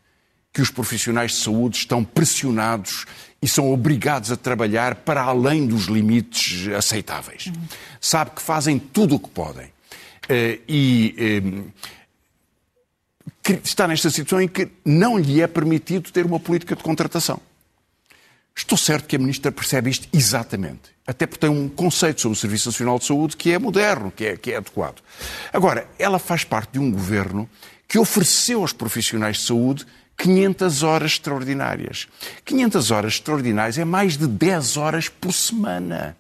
que 0.52 0.62
os 0.62 0.70
profissionais 0.70 1.32
de 1.32 1.38
saúde 1.38 1.78
estão 1.78 2.04
pressionados 2.04 3.06
e 3.42 3.48
são 3.48 3.72
obrigados 3.72 4.30
a 4.30 4.36
trabalhar 4.36 4.96
para 4.96 5.22
além 5.22 5.66
dos 5.66 5.86
limites 5.86 6.68
aceitáveis. 6.68 7.46
Uhum. 7.48 7.54
Sabe 8.02 8.32
que 8.32 8.42
fazem 8.42 8.78
tudo 8.78 9.16
o 9.16 9.20
que 9.20 9.30
podem. 9.30 9.72
Eh, 10.28 10.60
e 10.68 11.16
eh, 13.48 13.58
está 13.64 13.88
nesta 13.88 14.10
situação 14.10 14.42
em 14.42 14.50
que 14.50 14.68
não 14.84 15.18
lhe 15.18 15.42
é 15.42 15.48
permitido 15.48 16.12
ter 16.12 16.26
uma 16.26 16.42
política 16.42 16.76
de 16.76 16.84
contratação. 16.84 17.40
Estou 18.60 18.78
certo 18.78 19.08
que 19.08 19.16
a 19.16 19.20
Ministra 19.20 19.54
percebe 19.54 19.90
isto 19.90 20.06
exatamente. 20.12 20.92
Até 21.08 21.26
porque 21.26 21.48
tem 21.48 21.50
um 21.50 21.70
conceito 21.70 22.20
sobre 22.20 22.38
o 22.38 22.40
Serviço 22.40 22.68
Nacional 22.68 23.00
de 23.00 23.06
Saúde 23.06 23.38
que 23.38 23.54
é 23.54 23.58
moderno, 23.58 24.12
que 24.12 24.26
é, 24.26 24.36
que 24.36 24.52
é 24.52 24.58
adequado. 24.58 25.02
Agora, 25.54 25.88
ela 25.98 26.20
faz 26.20 26.44
parte 26.44 26.74
de 26.74 26.80
um 26.80 26.92
governo 26.92 27.50
que 27.88 27.98
ofereceu 27.98 28.60
aos 28.60 28.74
profissionais 28.74 29.38
de 29.38 29.44
saúde 29.44 29.86
500 30.18 30.84
horas 30.84 31.12
extraordinárias. 31.14 32.10
500 32.44 32.92
horas 32.92 33.14
extraordinárias 33.14 33.78
é 33.78 33.86
mais 33.86 34.18
de 34.18 34.28
10 34.28 34.76
horas 34.76 35.08
por 35.08 35.32
semana. 35.32 36.18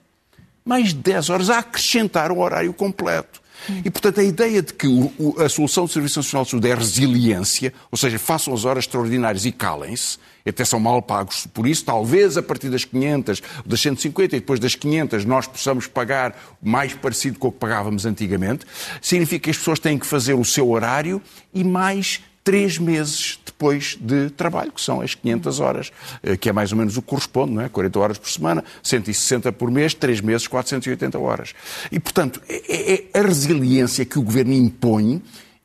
Mais 0.63 0.93
de 0.93 0.95
10 0.95 1.29
horas 1.29 1.49
a 1.49 1.59
acrescentar 1.59 2.31
o 2.31 2.39
horário 2.39 2.73
completo. 2.73 3.41
E, 3.83 3.89
portanto, 3.89 4.21
a 4.21 4.23
ideia 4.23 4.61
de 4.61 4.73
que 4.73 4.87
a 5.43 5.49
solução 5.49 5.83
do 5.83 5.91
Serviço 5.91 6.19
Nacional 6.19 6.45
de 6.45 6.51
Saúde 6.51 6.69
é 6.69 6.73
resiliência, 6.73 7.73
ou 7.91 7.97
seja, 7.97 8.17
façam 8.17 8.53
as 8.53 8.63
horas 8.63 8.85
extraordinárias 8.85 9.45
e 9.45 9.51
calem-se, 9.51 10.17
até 10.49 10.65
são 10.65 10.79
mal 10.79 11.01
pagos 11.01 11.47
por 11.53 11.67
isso, 11.67 11.85
talvez 11.85 12.37
a 12.37 12.43
partir 12.43 12.69
das 12.69 12.85
500, 12.85 13.41
das 13.65 13.79
150 13.81 14.35
e 14.35 14.39
depois 14.39 14.59
das 14.59 14.75
500 14.75 15.25
nós 15.25 15.47
possamos 15.47 15.87
pagar 15.87 16.35
mais 16.61 16.93
parecido 16.93 17.39
com 17.39 17.47
o 17.47 17.51
que 17.51 17.59
pagávamos 17.59 18.05
antigamente, 18.05 18.65
significa 19.01 19.45
que 19.45 19.49
as 19.49 19.57
pessoas 19.57 19.79
têm 19.79 19.97
que 19.97 20.05
fazer 20.05 20.33
o 20.33 20.43
seu 20.43 20.69
horário 20.69 21.21
e 21.53 21.63
mais 21.63 22.21
três 22.43 22.77
meses 22.77 23.39
depois 23.45 23.97
de 23.99 24.29
trabalho, 24.31 24.71
que 24.71 24.81
são 24.81 25.01
as 25.01 25.13
500 25.13 25.59
horas, 25.59 25.91
eh, 26.23 26.37
que 26.37 26.49
é 26.49 26.53
mais 26.53 26.71
ou 26.71 26.77
menos 26.77 26.97
o 26.97 27.01
que 27.01 27.09
corresponde, 27.09 27.53
não 27.53 27.61
é? 27.61 27.69
40 27.69 27.99
horas 27.99 28.17
por 28.17 28.29
semana, 28.29 28.63
160 28.81 29.51
por 29.51 29.69
mês, 29.69 29.93
três 29.93 30.21
meses, 30.21 30.47
480 30.47 31.19
horas. 31.19 31.53
E, 31.91 31.99
portanto, 31.99 32.41
é, 32.47 32.93
é, 32.93 33.07
é 33.13 33.19
a 33.19 33.21
resiliência 33.21 34.05
que 34.05 34.17
o 34.17 34.23
Governo 34.23 34.53
impõe 34.53 35.21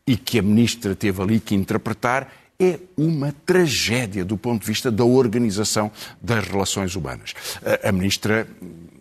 e 0.06 0.16
que 0.16 0.38
a 0.38 0.42
Ministra 0.42 0.94
teve 0.94 1.22
ali 1.22 1.40
que 1.40 1.54
interpretar 1.54 2.30
é 2.58 2.78
uma 2.96 3.34
tragédia 3.44 4.24
do 4.24 4.36
ponto 4.36 4.60
de 4.60 4.66
vista 4.66 4.90
da 4.90 5.04
organização 5.04 5.90
das 6.20 6.46
relações 6.46 6.94
humanas. 6.94 7.34
A 7.82 7.90
Ministra 7.90 8.46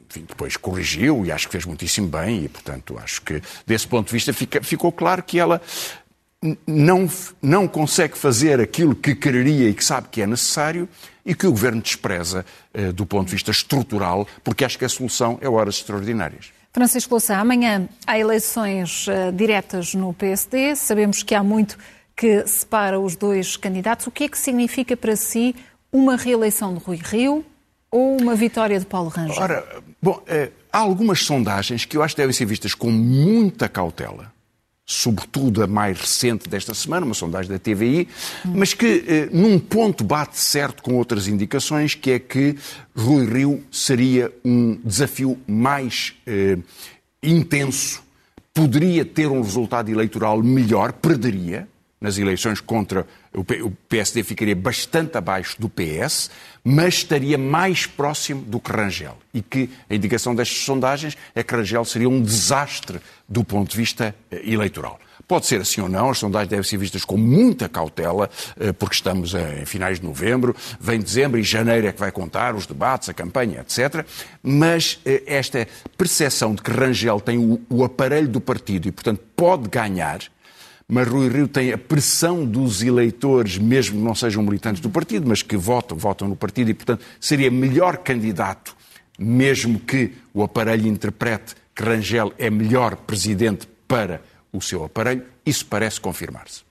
enfim, 0.09 0.25
depois 0.27 0.55
corrigiu 0.57 1.25
e 1.25 1.31
acho 1.31 1.47
que 1.47 1.51
fez 1.53 1.65
muitíssimo 1.65 2.07
bem 2.07 2.45
e, 2.45 2.49
portanto, 2.49 2.99
acho 3.03 3.21
que 3.21 3.41
desse 3.65 3.87
ponto 3.87 4.07
de 4.07 4.13
vista 4.13 4.31
fica, 4.31 4.61
ficou 4.61 4.91
claro 4.91 5.23
que 5.23 5.39
ela 5.39 5.59
não, 6.67 7.09
não 7.41 7.67
consegue 7.67 8.17
fazer 8.17 8.59
aquilo 8.59 8.95
que 8.95 9.15
quereria 9.15 9.69
e 9.69 9.73
que 9.73 9.83
sabe 9.83 10.09
que 10.11 10.21
é 10.21 10.27
necessário 10.27 10.87
e 11.25 11.33
que 11.33 11.47
o 11.47 11.51
Governo 11.51 11.81
despreza 11.81 12.45
eh, 12.73 12.91
do 12.91 13.05
ponto 13.05 13.27
de 13.27 13.31
vista 13.33 13.49
estrutural, 13.49 14.27
porque 14.43 14.65
acho 14.65 14.77
que 14.77 14.85
a 14.85 14.89
solução 14.89 15.39
é 15.41 15.49
horas 15.49 15.75
extraordinárias. 15.75 16.51
Francisco 16.73 17.13
Louçã, 17.13 17.37
amanhã 17.37 17.87
há 18.05 18.17
eleições 18.17 19.07
uh, 19.07 19.31
diretas 19.31 19.93
no 19.93 20.11
PSD. 20.11 20.75
Sabemos 20.75 21.21
que 21.21 21.35
há 21.35 21.43
muito 21.43 21.77
que 22.15 22.45
separa 22.47 22.99
os 22.99 23.15
dois 23.15 23.57
candidatos. 23.57 24.07
O 24.07 24.11
que 24.11 24.25
é 24.25 24.29
que 24.29 24.37
significa 24.37 24.95
para 24.95 25.15
si 25.15 25.55
uma 25.91 26.15
reeleição 26.15 26.73
de 26.73 26.83
Rui 26.83 26.99
Rio 27.01 27.45
ou 27.89 28.19
uma 28.19 28.35
vitória 28.35 28.79
de 28.79 28.85
Paulo 28.85 29.09
Rangel? 29.09 29.41
Ora, 29.41 29.81
bom, 30.01 30.21
eh, 30.27 30.51
há 30.71 30.79
algumas 30.79 31.23
sondagens 31.23 31.85
que 31.85 31.97
eu 31.97 32.03
acho 32.03 32.15
que 32.15 32.21
devem 32.21 32.33
ser 32.33 32.45
vistas 32.45 32.73
com 32.73 32.91
muita 32.91 33.69
cautela 33.69 34.33
sobretudo 34.85 35.63
a 35.63 35.67
mais 35.67 35.99
recente 35.99 36.49
desta 36.49 36.73
semana, 36.73 37.05
uma 37.05 37.15
sondagem 37.15 37.49
da 37.49 37.57
TVI, 37.57 38.07
mas 38.43 38.73
que 38.73 39.05
eh, 39.07 39.29
num 39.31 39.57
ponto 39.57 40.03
bate 40.03 40.37
certo 40.37 40.83
com 40.83 40.95
outras 40.95 41.27
indicações, 41.27 41.95
que 41.95 42.11
é 42.11 42.19
que 42.19 42.57
Rui 42.95 43.25
Rio 43.25 43.63
seria 43.71 44.31
um 44.43 44.77
desafio 44.83 45.39
mais 45.47 46.13
eh, 46.27 46.57
intenso, 47.21 48.03
poderia 48.53 49.05
ter 49.05 49.27
um 49.27 49.41
resultado 49.41 49.89
eleitoral 49.89 50.43
melhor, 50.43 50.91
perderia, 50.91 51.67
nas 52.03 52.17
eleições 52.17 52.59
contra 52.59 53.07
o 53.33 53.71
PSD 53.87 54.23
ficaria 54.23 54.55
bastante 54.55 55.17
abaixo 55.17 55.59
do 55.59 55.69
PS, 55.69 56.29
mas 56.63 56.95
estaria 56.95 57.37
mais 57.37 57.85
próximo 57.85 58.41
do 58.41 58.59
que 58.59 58.71
Rangel. 58.71 59.17
E 59.33 59.41
que 59.41 59.69
a 59.89 59.95
indicação 59.95 60.35
destas 60.35 60.59
sondagens 60.59 61.17
é 61.33 61.41
que 61.41 61.55
Rangel 61.55 61.85
seria 61.85 62.09
um 62.09 62.21
desastre 62.21 62.99
do 63.27 63.43
ponto 63.43 63.71
de 63.71 63.77
vista 63.77 64.13
eh, 64.29 64.41
eleitoral. 64.43 64.99
Pode 65.25 65.45
ser 65.45 65.61
assim 65.61 65.79
ou 65.79 65.87
não, 65.87 66.09
as 66.09 66.17
sondagens 66.17 66.49
devem 66.49 66.63
ser 66.63 66.75
vistas 66.75 67.05
com 67.05 67.15
muita 67.15 67.69
cautela, 67.69 68.29
eh, 68.59 68.73
porque 68.73 68.95
estamos 68.95 69.33
em 69.33 69.65
finais 69.65 69.99
de 69.99 70.05
novembro, 70.05 70.53
vem 70.77 70.99
dezembro 70.99 71.39
e 71.39 71.43
janeiro 71.43 71.87
é 71.87 71.93
que 71.93 71.99
vai 71.99 72.11
contar 72.11 72.53
os 72.53 72.65
debates, 72.65 73.07
a 73.07 73.13
campanha, 73.13 73.61
etc. 73.61 74.05
Mas 74.43 74.99
eh, 75.05 75.23
esta 75.25 75.65
percepção 75.97 76.53
de 76.53 76.61
que 76.61 76.69
Rangel 76.69 77.21
tem 77.21 77.59
o 77.69 77.83
aparelho 77.85 78.27
do 78.27 78.41
partido 78.41 78.89
e, 78.89 78.91
portanto, 78.91 79.21
pode 79.35 79.69
ganhar, 79.69 80.19
mas 80.93 81.07
Rui 81.07 81.27
Rio 81.27 81.47
tem 81.47 81.73
a 81.73 81.77
pressão 81.77 82.45
dos 82.45 82.83
eleitores, 82.83 83.57
mesmo 83.57 83.97
que 83.97 84.03
não 84.03 84.13
sejam 84.13 84.43
militantes 84.43 84.79
do 84.79 84.91
partido, 84.91 85.27
mas 85.27 85.41
que 85.41 85.57
votam, 85.57 85.97
votam 85.97 86.27
no 86.27 86.35
partido 86.35 86.69
e, 86.69 86.73
portanto, 86.75 87.03
seria 87.19 87.49
melhor 87.49 87.97
candidato, 87.97 88.75
mesmo 89.17 89.79
que 89.79 90.13
o 90.31 90.43
aparelho 90.43 90.87
interprete 90.87 91.55
que 91.73 91.81
Rangel 91.81 92.31
é 92.37 92.47
melhor 92.47 92.95
presidente 92.95 93.67
para 93.87 94.21
o 94.51 94.61
seu 94.61 94.83
aparelho, 94.83 95.25
isso 95.43 95.65
parece 95.65 95.99
confirmar-se. 95.99 96.61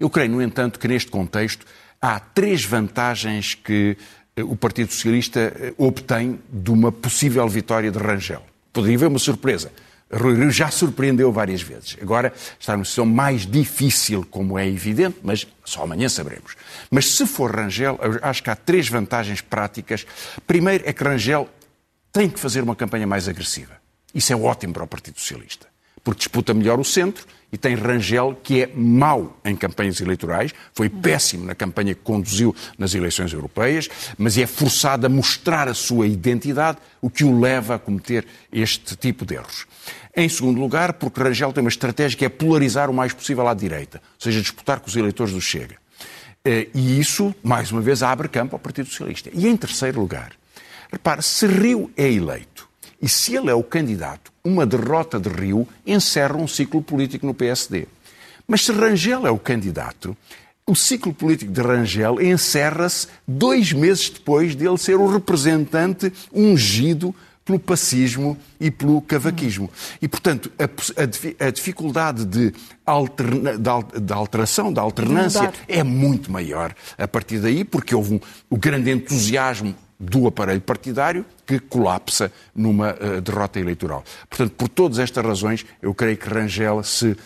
Eu 0.00 0.08
creio, 0.08 0.30
no 0.30 0.40
entanto, 0.40 0.78
que 0.78 0.88
neste 0.88 1.10
contexto 1.10 1.66
há 2.00 2.18
três 2.18 2.64
vantagens 2.64 3.54
que 3.54 3.94
eh, 4.34 4.42
o 4.42 4.56
Partido 4.56 4.90
Socialista 4.90 5.38
eh, 5.38 5.74
obtém 5.76 6.40
de 6.50 6.70
uma 6.70 6.90
possível 6.90 7.46
vitória 7.46 7.90
de 7.90 7.98
Rangel. 7.98 8.42
Poderia 8.72 8.96
haver 8.96 9.08
uma 9.08 9.18
surpresa. 9.18 9.70
Rui 10.12 10.36
Rio 10.36 10.50
já 10.50 10.70
surpreendeu 10.70 11.32
várias 11.32 11.62
vezes. 11.62 11.96
Agora 12.00 12.32
está 12.60 12.74
numa 12.74 12.84
situação 12.84 13.06
mais 13.06 13.46
difícil, 13.46 14.26
como 14.30 14.58
é 14.58 14.68
evidente, 14.68 15.18
mas 15.22 15.46
só 15.64 15.84
amanhã 15.84 16.08
saberemos. 16.08 16.54
Mas 16.90 17.10
se 17.12 17.26
for 17.26 17.54
Rangel, 17.54 17.98
acho 18.20 18.42
que 18.42 18.50
há 18.50 18.56
três 18.56 18.88
vantagens 18.88 19.40
práticas. 19.40 20.06
Primeiro 20.46 20.84
é 20.86 20.92
que 20.92 21.02
Rangel 21.02 21.48
tem 22.12 22.28
que 22.28 22.38
fazer 22.38 22.62
uma 22.62 22.76
campanha 22.76 23.06
mais 23.06 23.26
agressiva. 23.26 23.80
Isso 24.14 24.32
é 24.32 24.36
ótimo 24.36 24.74
para 24.74 24.84
o 24.84 24.86
Partido 24.86 25.18
Socialista. 25.18 25.71
Porque 26.02 26.18
disputa 26.18 26.52
melhor 26.54 26.80
o 26.80 26.84
centro, 26.84 27.26
e 27.52 27.58
tem 27.58 27.74
Rangel, 27.74 28.34
que 28.42 28.62
é 28.62 28.70
mau 28.74 29.38
em 29.44 29.54
campanhas 29.54 30.00
eleitorais, 30.00 30.54
foi 30.72 30.88
péssimo 30.88 31.44
na 31.44 31.54
campanha 31.54 31.94
que 31.94 32.00
conduziu 32.00 32.56
nas 32.78 32.94
eleições 32.94 33.30
europeias, 33.30 33.90
mas 34.16 34.38
é 34.38 34.46
forçado 34.46 35.04
a 35.04 35.08
mostrar 35.08 35.68
a 35.68 35.74
sua 35.74 36.06
identidade, 36.06 36.78
o 37.00 37.10
que 37.10 37.24
o 37.24 37.38
leva 37.38 37.74
a 37.74 37.78
cometer 37.78 38.26
este 38.50 38.96
tipo 38.96 39.26
de 39.26 39.34
erros. 39.34 39.66
Em 40.16 40.28
segundo 40.30 40.58
lugar, 40.58 40.94
porque 40.94 41.22
Rangel 41.22 41.52
tem 41.52 41.62
uma 41.62 41.68
estratégia 41.68 42.16
que 42.16 42.24
é 42.24 42.28
polarizar 42.30 42.88
o 42.88 42.94
mais 42.94 43.12
possível 43.12 43.46
à 43.46 43.52
direita, 43.52 43.98
ou 43.98 44.20
seja, 44.20 44.40
disputar 44.40 44.80
com 44.80 44.88
os 44.88 44.96
eleitores 44.96 45.34
do 45.34 45.40
Chega. 45.40 45.76
Eh, 46.44 46.68
e 46.74 46.98
isso, 46.98 47.34
mais 47.42 47.70
uma 47.70 47.82
vez, 47.82 48.02
abre 48.02 48.28
campo 48.28 48.56
ao 48.56 48.58
Partido 48.58 48.88
Socialista. 48.88 49.30
E 49.32 49.46
em 49.46 49.56
terceiro 49.56 50.00
lugar, 50.00 50.32
repare, 50.90 51.22
se 51.22 51.46
Rio 51.46 51.90
é 51.96 52.10
eleito 52.10 52.51
e 53.02 53.08
se 53.08 53.34
ele 53.34 53.50
é 53.50 53.54
o 53.54 53.64
candidato, 53.64 54.32
uma 54.44 54.64
derrota 54.64 55.18
de 55.18 55.28
Rio 55.28 55.66
encerra 55.84 56.36
um 56.36 56.46
ciclo 56.46 56.80
político 56.80 57.26
no 57.26 57.34
PSD. 57.34 57.88
Mas 58.46 58.64
se 58.64 58.70
Rangel 58.70 59.26
é 59.26 59.30
o 59.30 59.38
candidato, 59.38 60.16
o 60.64 60.76
ciclo 60.76 61.12
político 61.12 61.50
de 61.50 61.60
Rangel 61.60 62.20
encerra-se 62.22 63.08
dois 63.26 63.72
meses 63.72 64.08
depois 64.08 64.54
dele 64.54 64.78
ser 64.78 64.94
o 64.94 65.08
representante 65.08 66.12
ungido 66.32 67.12
pelo 67.44 67.58
pacismo 67.58 68.38
e 68.60 68.70
pelo 68.70 69.02
cavaquismo. 69.02 69.68
E, 70.00 70.06
portanto, 70.06 70.52
a, 70.56 70.64
a, 70.64 71.46
a 71.48 71.50
dificuldade 71.50 72.24
de, 72.24 72.54
alterna, 72.86 73.58
de, 73.58 74.12
alteração, 74.12 74.72
da 74.72 74.80
alternância, 74.80 75.52
é 75.66 75.82
muito 75.82 76.30
maior 76.30 76.72
a 76.96 77.08
partir 77.08 77.40
daí, 77.40 77.64
porque 77.64 77.94
houve 77.94 78.14
um, 78.14 78.20
o 78.48 78.56
grande 78.56 78.92
entusiasmo 78.92 79.74
do 79.98 80.26
aparelho 80.26 80.60
partidário 80.60 81.24
que 81.60 81.68
colapsa 81.68 82.32
numa 82.54 82.94
uh, 82.94 83.20
derrota 83.20 83.58
eleitoral. 83.58 84.04
Portanto, 84.28 84.52
por 84.52 84.68
todas 84.68 84.98
estas 84.98 85.24
razões, 85.24 85.66
eu 85.80 85.94
creio 85.94 86.16
que 86.16 86.28
Rangel, 86.28 86.82
se 86.82 87.10
uh, 87.10 87.16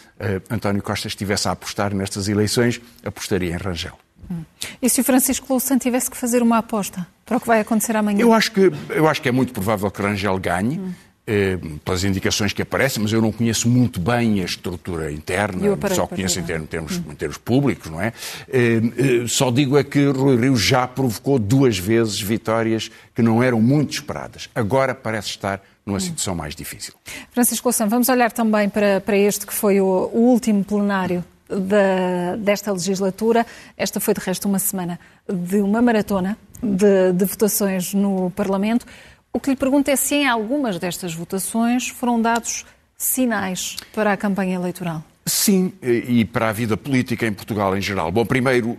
António 0.50 0.83
Costa 0.83 1.09
estivesse 1.09 1.49
a 1.49 1.52
apostar 1.52 1.95
nestas 1.95 2.28
eleições, 2.28 2.80
apostaria 3.04 3.50
em 3.50 3.56
Rangel. 3.56 3.99
Hum. 4.30 4.42
E 4.83 4.88
se 4.88 5.00
o 5.00 5.04
Francisco 5.04 5.47
Louçã 5.49 5.78
tivesse 5.78 6.11
que 6.11 6.16
fazer 6.16 6.42
uma 6.42 6.59
aposta 6.59 7.06
para 7.25 7.37
o 7.37 7.40
que 7.40 7.47
vai 7.47 7.61
acontecer 7.61 7.97
amanhã? 7.97 8.21
Eu 8.21 8.33
acho 8.33 8.52
que, 8.52 8.73
eu 8.90 9.09
acho 9.09 9.23
que 9.23 9.28
é 9.28 9.33
muito 9.33 9.52
provável 9.52 9.90
que 9.90 10.02
Rangel 10.02 10.38
ganhe. 10.38 10.78
Hum. 10.78 10.92
Eh, 11.28 11.59
pelas 11.85 12.04
indicações 12.04 12.52
que 12.52 12.62
aparecem, 12.62 13.02
mas 13.02 13.12
eu 13.12 13.21
não 13.21 13.33
conheço 13.33 13.68
muito 13.68 13.99
bem 13.99 14.40
a 14.42 14.45
estrutura 14.45 15.11
interna, 15.11 15.76
só 15.92 16.06
conheço 16.06 16.38
em 16.38 16.45
termos, 16.45 16.99
em 16.99 17.14
termos, 17.16 17.37
públicos, 17.37 17.90
não 17.90 18.00
é? 18.00 18.12
Eh, 18.49 18.80
eh, 18.97 19.25
só 19.26 19.50
digo 19.50 19.76
é 19.76 19.83
que 19.83 20.06
Rui 20.06 20.37
Rio 20.37 20.56
já 20.56 20.87
provocou 20.87 21.37
duas 21.40 21.76
vezes 21.76 22.21
vitórias 22.21 22.92
que 23.12 23.23
não 23.23 23.42
eram 23.42 23.61
muito 23.61 23.95
esperadas. 23.95 24.49
Agora 24.54 24.95
parece 24.95 25.30
estar 25.30 25.61
numa 25.85 25.99
situação 25.99 26.37
mais 26.37 26.54
difícil. 26.54 26.95
Francisco 27.33 27.66
Louçã, 27.66 27.88
vamos 27.88 28.09
olhar 28.09 28.30
também 28.30 28.68
para, 28.68 29.00
para 29.00 29.16
este 29.16 29.49
que 29.49 29.52
foi 29.52 29.80
o, 29.80 29.85
o 29.85 30.30
último 30.30 30.64
plenário 30.64 31.25
da, 31.49 32.37
desta 32.37 32.73
legislatura. 32.73 33.45
Esta 33.76 33.99
foi, 33.99 34.14
de 34.14 34.21
resto, 34.21 34.47
uma 34.47 34.61
semana 34.61 34.99
de 35.28 35.56
uma 35.56 35.83
maratona 35.83 36.38
de, 36.62 37.12
de 37.12 37.25
votações 37.25 37.92
no 37.95 38.30
Parlamento. 38.30 38.87
O 39.33 39.40
que 39.40 39.50
lhe 39.50 39.56
pergunto 39.56 39.90
é 39.90 39.97
se 39.97 40.14
em 40.14 40.26
algumas 40.26 40.78
destas 40.78 41.14
votações 41.14 41.88
foram 41.88 42.21
dados 42.21 42.64
sinais 42.97 43.76
para 43.95 44.12
a 44.12 44.16
campanha 44.16 44.54
eleitoral. 44.54 45.04
Sim, 45.28 45.73
e 45.83 46.25
para 46.25 46.50
a 46.50 46.52
vida 46.52 46.76
política 46.76 47.26
em 47.26 47.33
Portugal 47.33 47.76
em 47.76 47.80
geral. 47.80 48.12
Bom, 48.12 48.25
primeiro, 48.25 48.78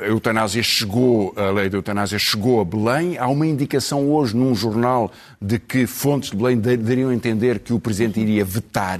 eh, 0.00 0.06
a 0.06 0.08
eutanásia 0.08 0.60
chegou, 0.60 1.32
a 1.36 1.52
lei 1.52 1.68
da 1.68 1.78
eutanásia 1.78 2.18
chegou 2.18 2.60
a 2.60 2.64
Belém. 2.64 3.16
Há 3.16 3.28
uma 3.28 3.46
indicação 3.46 4.10
hoje 4.10 4.36
num 4.36 4.56
jornal 4.56 5.12
de 5.40 5.56
que 5.56 5.86
fontes 5.86 6.32
de 6.32 6.36
Belém 6.36 6.58
dariam 6.58 7.10
a 7.10 7.14
entender 7.14 7.60
que 7.60 7.72
o 7.72 7.78
Presidente 7.78 8.18
iria 8.18 8.44
vetar 8.44 8.98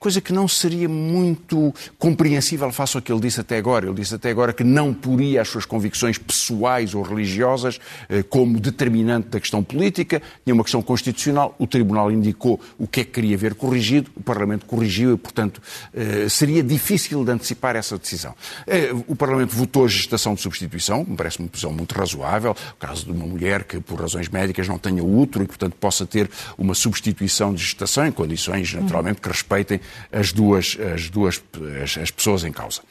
coisa 0.00 0.18
que 0.18 0.32
não 0.32 0.48
seria 0.48 0.88
muito 0.88 1.74
compreensível 1.98 2.72
face 2.72 2.96
ao 2.96 3.02
que 3.02 3.12
ele 3.12 3.20
disse 3.20 3.38
até 3.38 3.58
agora. 3.58 3.84
Ele 3.84 3.94
disse 3.94 4.14
até 4.14 4.30
agora 4.30 4.50
que 4.50 4.64
não 4.64 4.94
poria 4.94 5.42
as 5.42 5.48
suas 5.48 5.66
convicções 5.66 6.16
pessoais 6.16 6.94
ou 6.94 7.02
religiosas 7.02 7.78
eh, 8.08 8.22
como 8.22 8.58
determinante 8.58 9.28
da 9.28 9.38
questão 9.38 9.62
política, 9.62 10.22
tinha 10.42 10.54
uma 10.54 10.64
questão 10.64 10.80
constitucional, 10.80 11.54
o 11.58 11.66
Tribunal 11.66 12.10
indicou 12.10 12.58
o 12.78 12.86
que 12.86 13.00
é 13.00 13.04
que 13.04 13.10
queria 13.10 13.36
ver 13.36 13.54
corrigido, 13.54 14.10
o 14.16 14.22
Parlamento 14.22 14.64
corrigiu 14.64 15.12
e, 15.12 15.18
portanto, 15.18 15.60
eh, 15.92 16.30
seria 16.30 16.62
difícil 16.62 17.22
de 17.22 17.32
antecipar 17.32 17.76
essa 17.76 17.98
decisão. 17.98 18.34
Eh, 18.66 18.94
o 19.06 19.14
Parlamento 19.14 19.54
votou 19.54 19.84
a 19.84 19.88
gestação 19.88 20.34
de 20.34 20.40
substituição, 20.40 21.04
me 21.06 21.14
parece 21.14 21.40
uma 21.40 21.48
posição 21.48 21.72
muito 21.72 21.94
razoável, 21.94 22.52
o 22.52 22.76
caso 22.76 23.04
de 23.04 23.12
uma 23.12 23.26
mulher 23.26 23.64
que, 23.64 23.78
por 23.78 24.00
razões 24.00 24.30
médicas, 24.30 24.66
não 24.66 24.78
tenha 24.78 25.04
útero 25.04 25.44
e, 25.44 25.46
portanto, 25.46 25.74
possa 25.78 26.06
ter 26.06 26.30
uma 26.56 26.74
substituição 26.74 27.52
de 27.52 27.62
gestação 27.62 28.06
em 28.06 28.12
condições, 28.12 28.72
naturalmente, 28.72 29.20
que 29.20 29.28
respeitem 29.28 29.78
as 30.12 30.32
duas, 30.32 30.76
as, 30.94 31.08
duas 31.08 31.42
as, 31.82 31.98
as 31.98 32.10
pessoas 32.10 32.44
em 32.44 32.52
causa. 32.52 32.82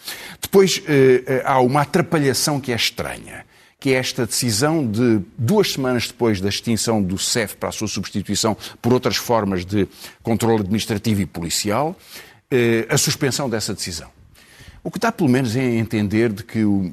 Depois 0.41 0.81
eh, 0.87 1.23
eh, 1.25 1.41
há 1.45 1.59
uma 1.59 1.81
atrapalhação 1.81 2.59
que 2.59 2.71
é 2.71 2.75
estranha 2.75 3.45
que 3.79 3.91
é 3.91 3.93
esta 3.93 4.25
decisão 4.25 4.85
de, 4.85 5.21
duas 5.37 5.71
semanas 5.71 6.07
depois 6.07 6.41
da 6.41 6.49
extinção 6.49 7.01
do 7.01 7.17
CEF 7.17 7.55
para 7.55 7.69
a 7.69 7.71
sua 7.71 7.87
substituição 7.87 8.57
por 8.81 8.91
outras 8.91 9.15
formas 9.15 9.65
de 9.65 9.87
controle 10.21 10.59
administrativo 10.59 11.21
e 11.21 11.25
policial, 11.25 11.97
eh, 12.51 12.85
a 12.89 12.97
suspensão 12.97 13.49
dessa 13.49 13.73
decisão. 13.73 14.09
O 14.83 14.91
que 14.91 14.99
dá, 14.99 15.11
pelo 15.11 15.29
menos, 15.29 15.55
a 15.55 15.61
entender 15.61 16.31
de 16.31 16.43
que 16.43 16.63
o, 16.63 16.91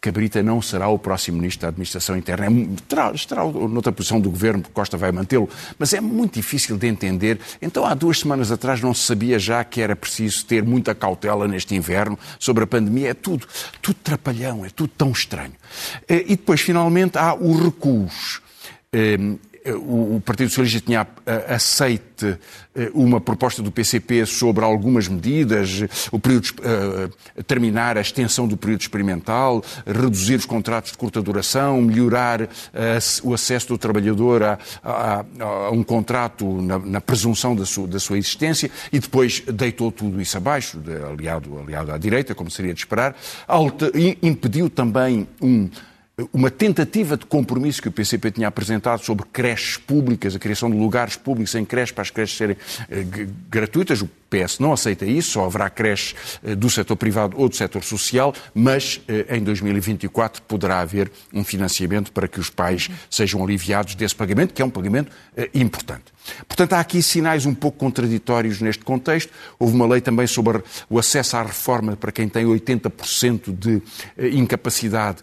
Cabrita 0.00 0.42
não 0.42 0.62
será 0.62 0.88
o 0.88 0.98
próximo 0.98 1.38
ministro 1.38 1.62
da 1.62 1.68
Administração 1.68 2.16
Interna. 2.16 2.46
É, 2.46 2.50
terá, 2.86 3.10
estará 3.12 3.44
noutra 3.44 3.90
posição 3.92 4.20
do 4.20 4.30
governo, 4.30 4.62
porque 4.62 4.74
Costa 4.74 4.96
vai 4.96 5.10
mantê-lo, 5.10 5.48
mas 5.78 5.92
é 5.92 6.00
muito 6.00 6.34
difícil 6.34 6.76
de 6.78 6.86
entender. 6.86 7.38
Então, 7.60 7.84
há 7.84 7.94
duas 7.94 8.20
semanas 8.20 8.52
atrás 8.52 8.80
não 8.80 8.94
se 8.94 9.02
sabia 9.02 9.38
já 9.38 9.62
que 9.64 9.80
era 9.80 9.96
preciso 9.96 10.46
ter 10.46 10.62
muita 10.62 10.94
cautela 10.94 11.48
neste 11.48 11.74
inverno 11.74 12.18
sobre 12.38 12.64
a 12.64 12.66
pandemia. 12.66 13.10
É 13.10 13.14
tudo, 13.14 13.46
tudo 13.82 13.96
trapalhão, 14.02 14.64
é 14.64 14.70
tudo 14.70 14.92
tão 14.96 15.10
estranho. 15.10 15.54
Eh, 16.08 16.24
e 16.26 16.36
depois, 16.36 16.60
finalmente, 16.60 17.18
há 17.18 17.34
o 17.34 17.56
recuos. 17.56 18.40
Eh, 19.68 19.74
o 19.74 20.20
Partido 20.24 20.48
Socialista 20.48 20.80
tinha 20.80 21.06
aceite 21.48 22.38
eh, 22.74 22.90
uma 22.94 23.20
proposta 23.20 23.62
do 23.62 23.70
PCP 23.70 24.24
sobre 24.24 24.64
algumas 24.64 25.08
medidas, 25.08 25.82
o 26.10 26.18
período, 26.18 26.48
terminar 27.46 27.98
a 27.98 28.00
extensão 28.00 28.48
do 28.48 28.56
período 28.56 28.80
experimental, 28.80 29.62
reduzir 29.86 30.36
os 30.36 30.46
contratos 30.46 30.92
de 30.92 30.98
curta 30.98 31.20
duração, 31.20 31.80
melhorar 31.82 32.48
o 33.22 33.34
acesso 33.34 33.68
do 33.68 33.78
trabalhador 33.78 34.42
a, 34.42 34.58
a, 34.82 35.24
a 35.40 35.70
um 35.70 35.82
contrato 35.82 36.62
na, 36.62 36.78
na 36.78 37.00
presunção 37.00 37.54
da, 37.54 37.64
su, 37.64 37.86
da, 37.86 37.98
sua 37.98 38.18
existência 38.18 38.70
e 38.92 38.98
depois 38.98 39.40
deitou 39.40 39.90
tudo 39.90 40.20
isso 40.20 40.36
abaixo, 40.36 40.78
de, 40.78 40.96
aliado, 40.96 41.58
aliado 41.58 41.92
à 41.92 41.98
direita, 41.98 42.34
como 42.34 42.50
seria 42.50 42.72
de 42.72 42.80
esperar, 42.80 43.16
alta, 43.46 43.90
impediu 44.22 44.70
também 44.70 45.26
um 45.40 45.68
uma 46.32 46.50
tentativa 46.50 47.16
de 47.16 47.24
compromisso 47.26 47.80
que 47.80 47.88
o 47.88 47.92
PCP 47.92 48.32
tinha 48.32 48.48
apresentado 48.48 49.04
sobre 49.04 49.24
creches 49.32 49.76
públicas, 49.76 50.34
a 50.34 50.38
criação 50.38 50.68
de 50.68 50.76
lugares 50.76 51.14
públicos 51.14 51.54
em 51.54 51.64
creches 51.64 51.92
para 51.92 52.02
as 52.02 52.10
creches 52.10 52.36
serem 52.36 52.56
eh, 52.90 53.04
gratuitas. 53.48 54.02
O 54.02 54.10
PS 54.28 54.58
não 54.58 54.72
aceita 54.72 55.06
isso, 55.06 55.30
só 55.32 55.44
haverá 55.44 55.70
creches 55.70 56.16
eh, 56.42 56.56
do 56.56 56.68
setor 56.68 56.96
privado 56.96 57.36
ou 57.38 57.48
do 57.48 57.54
setor 57.54 57.84
social, 57.84 58.34
mas 58.52 59.00
eh, 59.06 59.36
em 59.36 59.44
2024 59.44 60.42
poderá 60.42 60.80
haver 60.80 61.10
um 61.32 61.44
financiamento 61.44 62.10
para 62.10 62.26
que 62.26 62.40
os 62.40 62.50
pais 62.50 62.90
sejam 63.08 63.42
aliviados 63.44 63.94
desse 63.94 64.16
pagamento, 64.16 64.52
que 64.52 64.60
é 64.60 64.64
um 64.64 64.70
pagamento 64.70 65.12
importante. 65.54 66.04
Portanto, 66.46 66.74
há 66.74 66.80
aqui 66.80 67.02
sinais 67.02 67.46
um 67.46 67.54
pouco 67.54 67.78
contraditórios 67.78 68.60
neste 68.60 68.84
contexto. 68.84 69.32
Houve 69.58 69.74
uma 69.74 69.86
lei 69.86 70.00
também 70.00 70.26
sobre 70.26 70.62
o 70.90 70.98
acesso 70.98 71.36
à 71.36 71.42
reforma 71.42 71.96
para 71.96 72.12
quem 72.12 72.28
tem 72.28 72.44
80% 72.44 73.56
de 73.56 73.80
incapacidade 74.36 75.22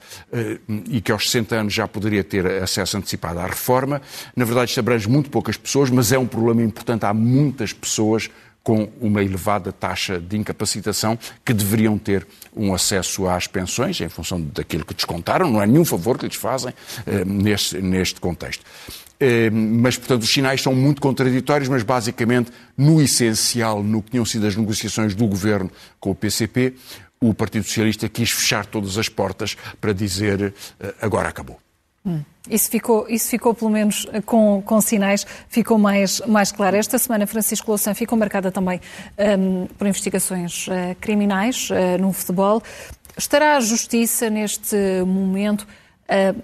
e 0.87 1.01
que 1.01 1.11
aos 1.11 1.29
60 1.29 1.55
anos 1.55 1.73
já 1.73 1.87
poderia 1.87 2.23
ter 2.23 2.45
acesso 2.45 2.97
antecipado 2.97 3.39
à 3.39 3.45
reforma. 3.45 4.01
Na 4.35 4.45
verdade, 4.45 4.69
isto 4.69 4.79
abrange 4.79 5.07
muito 5.09 5.29
poucas 5.29 5.57
pessoas, 5.57 5.89
mas 5.89 6.11
é 6.11 6.19
um 6.19 6.27
problema 6.27 6.61
importante. 6.61 7.05
Há 7.05 7.13
muitas 7.13 7.73
pessoas 7.73 8.29
com 8.65 8.89
uma 8.99 9.23
elevada 9.23 9.71
taxa 9.71 10.19
de 10.19 10.35
incapacitação 10.35 11.19
que 11.45 11.53
deveriam 11.53 11.99
ter 11.99 12.25
um 12.55 12.73
acesso 12.73 13.27
às 13.27 13.45
pensões 13.45 14.01
em 14.01 14.09
função 14.09 14.41
daquilo 14.41 14.83
que 14.83 14.95
descontaram, 14.95 15.51
não 15.51 15.61
é 15.61 15.67
nenhum 15.67 15.85
favor 15.85 16.17
que 16.17 16.25
lhes 16.25 16.35
fazem 16.35 16.73
eh, 17.05 17.23
neste, 17.23 17.79
neste 17.79 18.19
contexto. 18.19 18.65
Eh, 19.19 19.49
mas, 19.51 19.97
portanto, 19.97 20.23
os 20.23 20.29
sinais 20.29 20.61
são 20.61 20.73
muito 20.73 20.99
contraditórios, 20.99 21.69
mas 21.69 21.83
basicamente, 21.83 22.51
no 22.75 23.01
essencial, 23.01 23.83
no 23.83 24.01
que 24.01 24.11
tinham 24.11 24.25
sido 24.25 24.47
as 24.47 24.55
negociações 24.55 25.13
do 25.13 25.27
governo 25.27 25.71
com 25.99 26.11
o 26.11 26.15
PCP, 26.15 26.73
o 27.21 27.33
Partido 27.33 27.65
Socialista 27.65 28.07
quis 28.09 28.31
fechar 28.31 28.65
todas 28.65 28.97
as 28.97 29.09
portas 29.09 29.55
para 29.79 29.93
dizer 29.93 30.53
eh, 30.79 30.93
agora 31.01 31.29
acabou. 31.29 31.59
Hum. 32.05 32.21
Isso 32.49 32.69
ficou, 32.69 33.07
isso 33.09 33.27
ficou 33.29 33.55
pelo 33.55 33.71
menos 33.71 34.05
com, 34.25 34.61
com 34.63 34.79
sinais, 34.79 35.25
ficou 35.49 35.79
mais, 35.79 36.21
mais 36.27 36.51
claro. 36.51 36.75
Esta 36.75 36.99
semana, 36.99 37.25
Francisco 37.25 37.71
Louçã 37.71 37.93
ficou 37.95 38.17
marcada 38.17 38.51
também 38.51 38.79
um, 39.39 39.65
por 39.65 39.87
investigações 39.87 40.67
uh, 40.67 40.95
criminais 41.01 41.69
uh, 41.71 41.99
no 41.99 42.13
futebol. 42.13 42.61
Estará 43.17 43.57
a 43.57 43.59
Justiça, 43.59 44.29
neste 44.29 44.75
momento, 45.07 45.61
uh, 45.61 46.39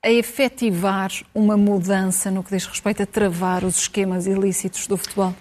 a 0.00 0.10
efetivar 0.10 1.10
uma 1.34 1.56
mudança 1.56 2.30
no 2.30 2.44
que 2.44 2.54
diz 2.54 2.66
respeito 2.66 3.02
a 3.02 3.06
travar 3.06 3.64
os 3.64 3.80
esquemas 3.80 4.26
ilícitos 4.26 4.86
do 4.86 4.96
futebol? 4.96 5.34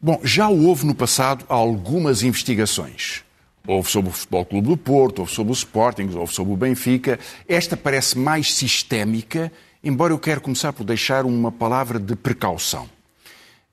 Bom, 0.00 0.18
já 0.24 0.48
houve 0.48 0.86
no 0.86 0.94
passado 0.94 1.44
algumas 1.48 2.22
investigações. 2.24 3.22
Houve 3.66 3.90
sobre 3.90 4.10
o 4.10 4.12
Futebol 4.12 4.44
Clube 4.44 4.68
do 4.68 4.76
Porto, 4.76 5.20
houve 5.20 5.32
sobre 5.32 5.52
o 5.52 5.54
Sporting, 5.54 6.10
houve 6.14 6.32
sobre 6.32 6.52
o 6.52 6.56
Benfica. 6.56 7.18
Esta 7.46 7.76
parece 7.76 8.18
mais 8.18 8.54
sistémica, 8.54 9.52
embora 9.84 10.12
eu 10.12 10.18
quero 10.18 10.40
começar 10.40 10.72
por 10.72 10.84
deixar 10.84 11.24
uma 11.24 11.52
palavra 11.52 11.98
de 11.98 12.16
precaução. 12.16 12.88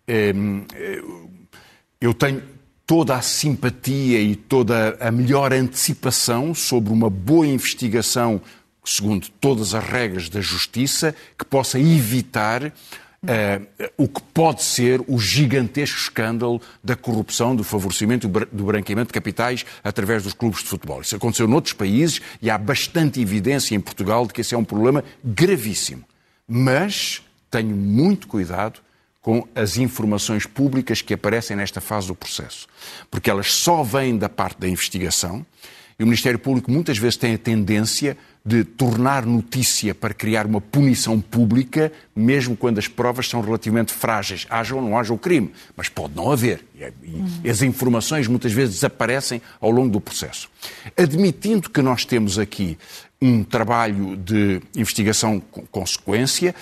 Ehm, 0.07 0.63
eu 1.99 2.13
tenho 2.13 2.43
toda 2.85 3.15
a 3.15 3.21
simpatia 3.21 4.21
e 4.21 4.35
toda 4.35 4.97
a 5.01 5.11
melhor 5.11 5.51
antecipação 5.51 6.55
sobre 6.55 6.93
uma 6.93 7.09
boa 7.09 7.45
investigação, 7.45 8.41
segundo 8.85 9.27
todas 9.41 9.73
as 9.73 9.83
regras 9.83 10.29
da 10.29 10.39
justiça, 10.39 11.13
que 11.37 11.43
possa 11.43 11.77
evitar 11.77 12.71
Uh, 13.23 13.89
o 13.97 14.07
que 14.07 14.21
pode 14.21 14.63
ser 14.63 15.01
o 15.07 15.17
gigantesco 15.17 15.97
escândalo 15.97 16.61
da 16.83 16.95
corrupção, 16.95 17.55
do 17.55 17.63
favorecimento, 17.63 18.27
do 18.27 18.63
branqueamento 18.63 19.07
de 19.07 19.13
capitais 19.13 19.65
através 19.83 20.21
dos 20.21 20.33
clubes 20.33 20.61
de 20.61 20.69
futebol. 20.69 21.01
Isso 21.01 21.15
aconteceu 21.15 21.47
noutros 21.47 21.73
países 21.73 22.21
e 22.39 22.49
há 22.49 22.57
bastante 22.59 23.19
evidência 23.19 23.73
em 23.73 23.79
Portugal 23.79 24.27
de 24.27 24.33
que 24.33 24.41
esse 24.41 24.53
é 24.53 24.57
um 24.57 24.63
problema 24.63 25.03
gravíssimo. 25.23 26.03
Mas 26.47 27.23
tenho 27.49 27.75
muito 27.75 28.27
cuidado 28.27 28.79
com 29.19 29.45
as 29.55 29.77
informações 29.77 30.45
públicas 30.45 31.01
que 31.01 31.13
aparecem 31.13 31.57
nesta 31.57 31.81
fase 31.81 32.07
do 32.07 32.15
processo, 32.15 32.67
porque 33.11 33.29
elas 33.29 33.51
só 33.51 33.83
vêm 33.83 34.17
da 34.17 34.29
parte 34.29 34.59
da 34.59 34.69
investigação 34.69 35.45
e 35.99 36.03
o 36.03 36.05
Ministério 36.05 36.37
Público 36.37 36.71
muitas 36.71 36.97
vezes 36.97 37.17
tem 37.17 37.33
a 37.33 37.37
tendência 37.37 38.15
de 38.45 38.63
tornar 38.63 39.25
notícia 39.25 39.95
para 39.95 40.13
criar 40.13 40.45
uma 40.45 40.61
punição 40.61 41.19
pública, 41.19 41.91
mesmo 42.15 42.55
quando 42.55 42.77
as 42.77 42.87
provas 42.87 43.27
são 43.27 43.41
relativamente 43.41 43.91
frágeis. 43.91 44.45
Haja 44.49 44.75
ou 44.75 44.81
não 44.81 44.97
haja 44.97 45.11
o 45.13 45.17
crime, 45.17 45.51
mas 45.75 45.89
pode 45.89 46.15
não 46.15 46.31
haver. 46.31 46.63
E 47.43 47.49
as 47.49 47.61
informações 47.61 48.27
muitas 48.27 48.53
vezes 48.53 48.75
desaparecem 48.75 49.41
ao 49.59 49.71
longo 49.71 49.89
do 49.89 49.99
processo. 49.99 50.49
Admitindo 50.95 51.69
que 51.69 51.81
nós 51.81 52.05
temos 52.05 52.37
aqui 52.37 52.77
um 53.19 53.43
trabalho 53.43 54.15
de 54.15 54.61
investigação 54.75 55.39
com 55.39 55.65
consequência 55.65 56.53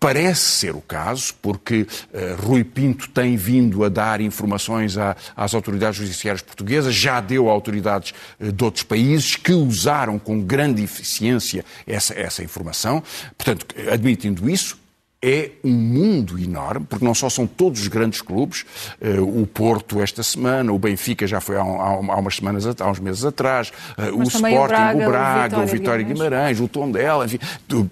Parece 0.00 0.40
ser 0.40 0.74
o 0.74 0.80
caso, 0.80 1.34
porque 1.42 1.82
uh, 1.82 2.42
Rui 2.42 2.64
Pinto 2.64 3.10
tem 3.10 3.36
vindo 3.36 3.84
a 3.84 3.90
dar 3.90 4.22
informações 4.22 4.96
à, 4.96 5.14
às 5.36 5.52
autoridades 5.54 5.98
judiciárias 5.98 6.40
portuguesas, 6.40 6.94
já 6.94 7.20
deu 7.20 7.50
a 7.50 7.52
autoridades 7.52 8.14
uh, 8.40 8.50
de 8.50 8.64
outros 8.64 8.82
países 8.82 9.36
que 9.36 9.52
usaram 9.52 10.18
com 10.18 10.40
grande 10.40 10.82
eficiência 10.82 11.66
essa, 11.86 12.18
essa 12.18 12.42
informação. 12.42 13.02
Portanto, 13.36 13.66
admitindo 13.92 14.48
isso, 14.48 14.79
é 15.22 15.50
um 15.62 15.72
mundo 15.72 16.38
enorme, 16.38 16.86
porque 16.88 17.04
não 17.04 17.14
só 17.14 17.28
são 17.28 17.46
todos 17.46 17.82
os 17.82 17.88
grandes 17.88 18.22
clubes, 18.22 18.64
uh, 19.00 19.42
o 19.42 19.46
Porto 19.46 20.00
esta 20.00 20.22
semana, 20.22 20.72
o 20.72 20.78
Benfica 20.78 21.26
já 21.26 21.40
foi 21.40 21.56
há, 21.56 21.60
há 21.60 22.18
umas 22.18 22.36
semanas, 22.36 22.64
há 22.66 22.90
uns 22.90 22.98
meses 23.00 23.24
atrás, 23.24 23.70
uh, 23.98 24.16
o 24.18 24.22
Sporting, 24.22 24.56
o 24.56 24.66
Braga, 24.68 24.98
o, 24.98 25.10
Braga, 25.10 25.60
o 25.60 25.66
Vitória, 25.66 26.04
Guimarães, 26.04 26.58
o 26.58 26.66
Tondela, 26.66 27.26
enfim, 27.26 27.38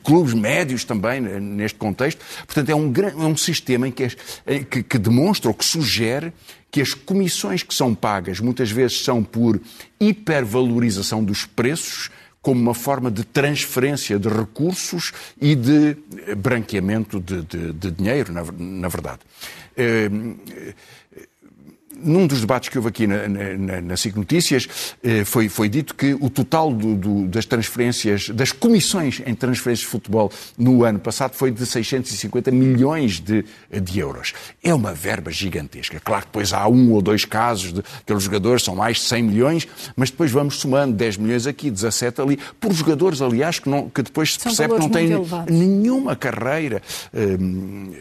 clubes 0.03 0.33
médios 0.33 0.85
também 0.85 1.21
neste 1.21 1.79
contexto. 1.79 2.25
Portanto, 2.47 2.71
é 2.71 2.75
um, 2.75 2.93
é 2.97 3.27
um 3.27 3.37
sistema 3.37 3.87
em 3.87 3.93
que, 3.93 4.05
é, 4.47 4.59
que, 4.61 4.83
que 4.83 4.99
demonstra 4.99 5.49
ou 5.49 5.55
que 5.55 5.65
sugere 5.65 6.33
que 6.71 6.81
as 6.81 6.95
comissões 6.95 7.63
que 7.63 7.75
são 7.75 7.95
pagas 7.95 8.41
muitas 8.41 8.71
vezes 8.71 9.03
são 9.05 9.23
por 9.23 9.61
hipervalorização 10.01 11.25
dos 11.25 11.45
preços, 11.45 12.11
como 12.41 12.61
uma 12.61 12.75
forma 12.75 13.11
de 13.11 13.25
transferência 13.25 14.19
de 14.19 14.29
recursos 14.29 15.13
e 15.41 15.55
de 15.55 15.97
branqueamento 16.37 17.21
de, 17.21 17.43
de, 17.43 17.73
de 17.73 17.91
dinheiro, 17.91 18.33
na, 18.33 18.45
na 18.57 18.89
verdade. 18.89 19.21
Eh, 19.77 20.11
num 22.03 22.27
dos 22.27 22.41
debates 22.41 22.69
que 22.69 22.79
houve 22.79 22.89
aqui 22.89 23.07
na, 23.07 23.29
na, 23.29 23.81
na 23.81 23.97
SIC 23.97 24.17
Notícias, 24.17 24.95
eh, 25.03 25.25
foi, 25.25 25.49
foi 25.49 25.69
dito 25.69 25.95
que 25.95 26.15
o 26.15 26.31
total 26.31 26.73
do, 26.73 26.95
do, 26.95 27.29
das 27.29 27.45
transferências, 27.45 28.29
das 28.31 28.53
comissões 28.53 29.23
em 29.25 29.35
transferências 29.35 29.81
de 29.81 29.91
futebol 29.91 30.31
no 30.57 30.85
ano 30.85 30.99
passado 30.99 31.35
foi 31.35 31.51
de 31.51 31.65
650 31.65 32.51
milhões 32.51 33.21
de, 33.21 33.45
de 33.71 33.99
euros. 33.99 34.33
É 34.63 34.75
uma 34.75 34.93
verba 34.93 35.31
gigantesca. 35.31 36.01
Claro 36.01 36.23
que 36.23 36.29
depois 36.29 36.53
há 36.53 36.67
um 36.69 36.93
ou 36.93 37.03
dois 37.03 37.25
casos 37.25 37.73
de 37.73 37.83
aqueles 38.01 38.23
jogadores, 38.23 38.63
são 38.63 38.75
mais 38.75 38.99
de 38.99 39.03
100 39.05 39.23
milhões, 39.23 39.69
mas 39.97 40.11
depois 40.11 40.31
vamos 40.31 40.57
somando 40.57 40.95
10 40.95 41.17
milhões 41.17 41.47
aqui, 41.47 41.71
17 41.71 42.21
ali, 42.21 42.39
por 42.61 42.73
jogadores, 42.73 43.21
aliás, 43.21 43.59
que, 43.59 43.69
não, 43.69 43.89
que 43.89 44.03
depois 44.03 44.35
se 44.35 44.39
percebe 44.39 44.75
que 44.75 44.81
não 44.81 44.89
têm 44.89 45.11
nenhuma 45.49 46.15
carreira. 46.17 46.83
Hum, 47.15 47.93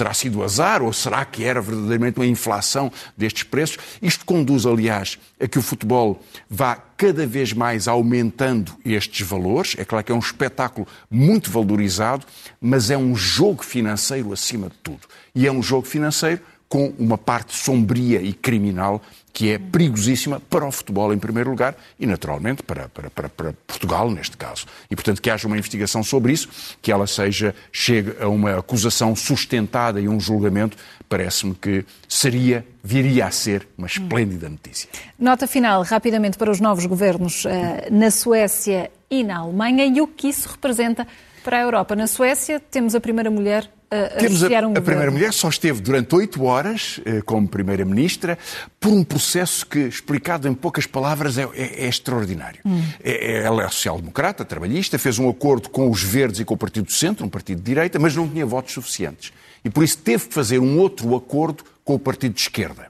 terá 0.00 0.14
sido 0.14 0.42
azar 0.42 0.80
ou 0.80 0.94
será 0.94 1.22
que 1.26 1.44
era 1.44 1.60
verdadeiramente 1.60 2.18
uma 2.18 2.26
inflação 2.26 2.90
destes 3.14 3.42
preços? 3.42 3.76
Isto 4.00 4.24
conduz, 4.24 4.64
aliás, 4.64 5.18
a 5.38 5.46
que 5.46 5.58
o 5.58 5.62
futebol 5.62 6.22
vá 6.48 6.74
cada 6.74 7.26
vez 7.26 7.52
mais 7.52 7.86
aumentando 7.86 8.72
estes 8.82 9.26
valores. 9.26 9.76
É 9.76 9.84
claro 9.84 10.02
que 10.02 10.10
é 10.10 10.14
um 10.14 10.18
espetáculo 10.18 10.86
muito 11.10 11.50
valorizado, 11.50 12.24
mas 12.58 12.90
é 12.90 12.96
um 12.96 13.14
jogo 13.14 13.62
financeiro 13.62 14.32
acima 14.32 14.70
de 14.70 14.76
tudo. 14.82 15.00
E 15.34 15.46
é 15.46 15.52
um 15.52 15.62
jogo 15.62 15.86
financeiro 15.86 16.40
com 16.66 16.94
uma 16.98 17.18
parte 17.18 17.54
sombria 17.54 18.22
e 18.22 18.32
criminal 18.32 19.02
que 19.32 19.50
é 19.50 19.58
perigosíssima 19.58 20.40
para 20.40 20.66
o 20.66 20.72
futebol, 20.72 21.12
em 21.12 21.18
primeiro 21.18 21.50
lugar, 21.50 21.76
e 21.98 22.06
naturalmente 22.06 22.62
para, 22.62 22.88
para, 22.88 23.10
para, 23.10 23.28
para, 23.28 23.52
Portugal, 23.66 24.10
neste 24.10 24.36
caso. 24.36 24.66
E, 24.90 24.96
portanto, 24.96 25.22
que 25.22 25.30
haja 25.30 25.46
uma 25.46 25.56
investigação 25.56 26.02
sobre 26.02 26.32
isso, 26.32 26.48
que 26.82 26.90
ela 26.90 27.06
seja, 27.06 27.54
chegue 27.72 28.14
a 28.20 28.28
uma 28.28 28.58
acusação 28.58 29.14
sustentada 29.14 30.00
e 30.00 30.08
um 30.08 30.20
julgamento, 30.20 30.76
parece-me 31.08 31.54
que 31.54 31.84
seria, 32.08 32.66
viria 32.82 33.26
a 33.26 33.30
ser 33.30 33.66
uma 33.76 33.86
esplêndida 33.86 34.48
notícia. 34.48 34.88
Nota 35.18 35.46
final, 35.46 35.82
rapidamente, 35.82 36.36
para 36.36 36.50
os 36.50 36.60
novos 36.60 36.86
governos 36.86 37.44
uh, 37.44 37.48
na 37.90 38.10
Suécia 38.10 38.90
e 39.10 39.24
na 39.24 39.38
Alemanha 39.38 39.84
e 39.86 40.00
o 40.00 40.06
que 40.06 40.28
isso 40.28 40.48
representa 40.48 41.06
para 41.42 41.58
a 41.58 41.62
Europa. 41.62 41.96
Na 41.96 42.06
Suécia, 42.06 42.60
temos 42.60 42.94
a 42.94 43.00
primeira 43.00 43.30
mulher 43.30 43.70
temos 44.20 44.44
a, 44.44 44.48
um 44.68 44.76
a 44.76 44.80
primeira 44.80 45.10
mulher 45.10 45.32
só 45.32 45.48
esteve 45.48 45.80
durante 45.80 46.14
oito 46.14 46.44
horas 46.44 47.00
eh, 47.04 47.20
como 47.22 47.48
primeira-ministra 47.48 48.38
por 48.78 48.92
um 48.92 49.02
processo 49.02 49.66
que, 49.66 49.80
explicado 49.80 50.46
em 50.46 50.54
poucas 50.54 50.86
palavras, 50.86 51.36
é, 51.36 51.42
é, 51.54 51.84
é 51.84 51.88
extraordinário. 51.88 52.60
Hum. 52.64 52.82
É, 53.02 53.32
é 53.32 53.42
ela 53.42 53.64
é 53.64 53.68
social-democrata, 53.68 54.44
trabalhista, 54.44 54.96
fez 54.96 55.18
um 55.18 55.28
acordo 55.28 55.68
com 55.68 55.90
os 55.90 56.02
Verdes 56.02 56.38
e 56.38 56.44
com 56.44 56.54
o 56.54 56.56
Partido 56.56 56.86
do 56.86 56.92
Centro, 56.92 57.26
um 57.26 57.28
partido 57.28 57.58
de 57.58 57.64
direita, 57.64 57.98
mas 57.98 58.14
não 58.14 58.28
tinha 58.28 58.46
votos 58.46 58.72
suficientes. 58.74 59.32
E 59.64 59.68
por 59.68 59.82
isso 59.82 59.98
teve 59.98 60.28
que 60.28 60.34
fazer 60.34 60.60
um 60.60 60.78
outro 60.78 61.16
acordo 61.16 61.64
com 61.84 61.94
o 61.94 61.98
Partido 61.98 62.34
de 62.34 62.42
Esquerda, 62.42 62.86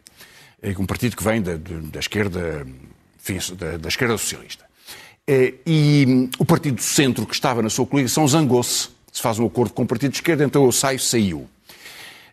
eh, 0.63 0.75
um 0.79 0.85
partido 0.85 1.17
que 1.17 1.25
vem 1.25 1.41
da, 1.41 1.53
da 1.57 1.99
esquerda, 1.99 2.67
enfim, 3.19 3.55
da, 3.57 3.79
da 3.79 3.89
esquerda 3.89 4.19
socialista. 4.19 4.67
Eh, 5.27 5.55
e 5.65 6.05
hum, 6.07 6.31
o 6.39 6.45
Partido 6.45 6.75
do 6.75 6.83
Centro, 6.83 7.25
que 7.25 7.35
estava 7.35 7.63
na 7.63 7.71
sua 7.71 7.87
coligação, 7.87 8.29
zangou-se 8.29 8.91
se 9.13 9.21
faz 9.21 9.39
um 9.39 9.47
acordo 9.47 9.73
com 9.73 9.83
o 9.83 9.87
Partido 9.87 10.13
de 10.13 10.19
Esquerda, 10.19 10.45
então 10.45 10.65
eu 10.65 10.73
saio, 10.73 10.99
saiu. 10.99 11.49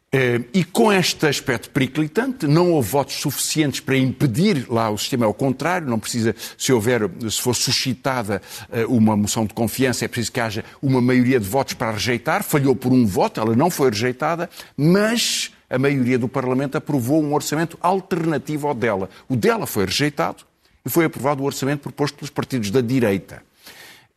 Eh, 0.10 0.40
e 0.54 0.64
com 0.64 0.92
este 0.92 1.28
aspecto 1.28 1.70
periclitante, 1.70 2.48
não 2.48 2.72
houve 2.72 2.90
votos 2.90 3.16
suficientes 3.16 3.82
para 3.82 3.98
impedir 3.98 4.66
lá 4.70 4.90
o 4.90 4.98
sistema, 4.98 5.26
ao 5.26 5.34
contrário, 5.34 5.90
não 5.90 6.00
precisa, 6.00 6.34
se 6.58 6.72
houver, 6.72 7.10
se 7.30 7.42
for 7.42 7.54
suscitada 7.54 8.42
eh, 8.72 8.86
uma 8.86 9.18
moção 9.18 9.46
de 9.46 9.54
confiança, 9.54 10.06
é 10.06 10.08
preciso 10.08 10.32
que 10.32 10.40
haja 10.40 10.64
uma 10.82 11.02
maioria 11.02 11.40
de 11.40 11.46
votos 11.46 11.74
para 11.74 11.92
rejeitar, 11.92 12.42
falhou 12.42 12.74
por 12.74 12.94
um 12.94 13.06
voto, 13.06 13.42
ela 13.42 13.54
não 13.54 13.70
foi 13.70 13.90
rejeitada, 13.90 14.50
mas 14.78 15.52
a 15.70 15.78
maioria 15.78 16.18
do 16.18 16.30
Parlamento 16.30 16.78
aprovou 16.78 17.22
um 17.22 17.34
orçamento 17.34 17.78
alternativo 17.82 18.70
ao 18.70 18.74
dela. 18.74 19.10
O 19.28 19.36
dela 19.36 19.68
foi 19.68 19.86
rejeitado 19.86 20.46
e 20.86 20.90
foi 20.90 21.04
aprovado 21.04 21.44
o 21.44 21.46
orçamento 21.46 21.82
proposto 21.82 22.16
pelos 22.16 22.30
partidos 22.30 22.72
da 22.72 22.80
direita. 22.80 23.44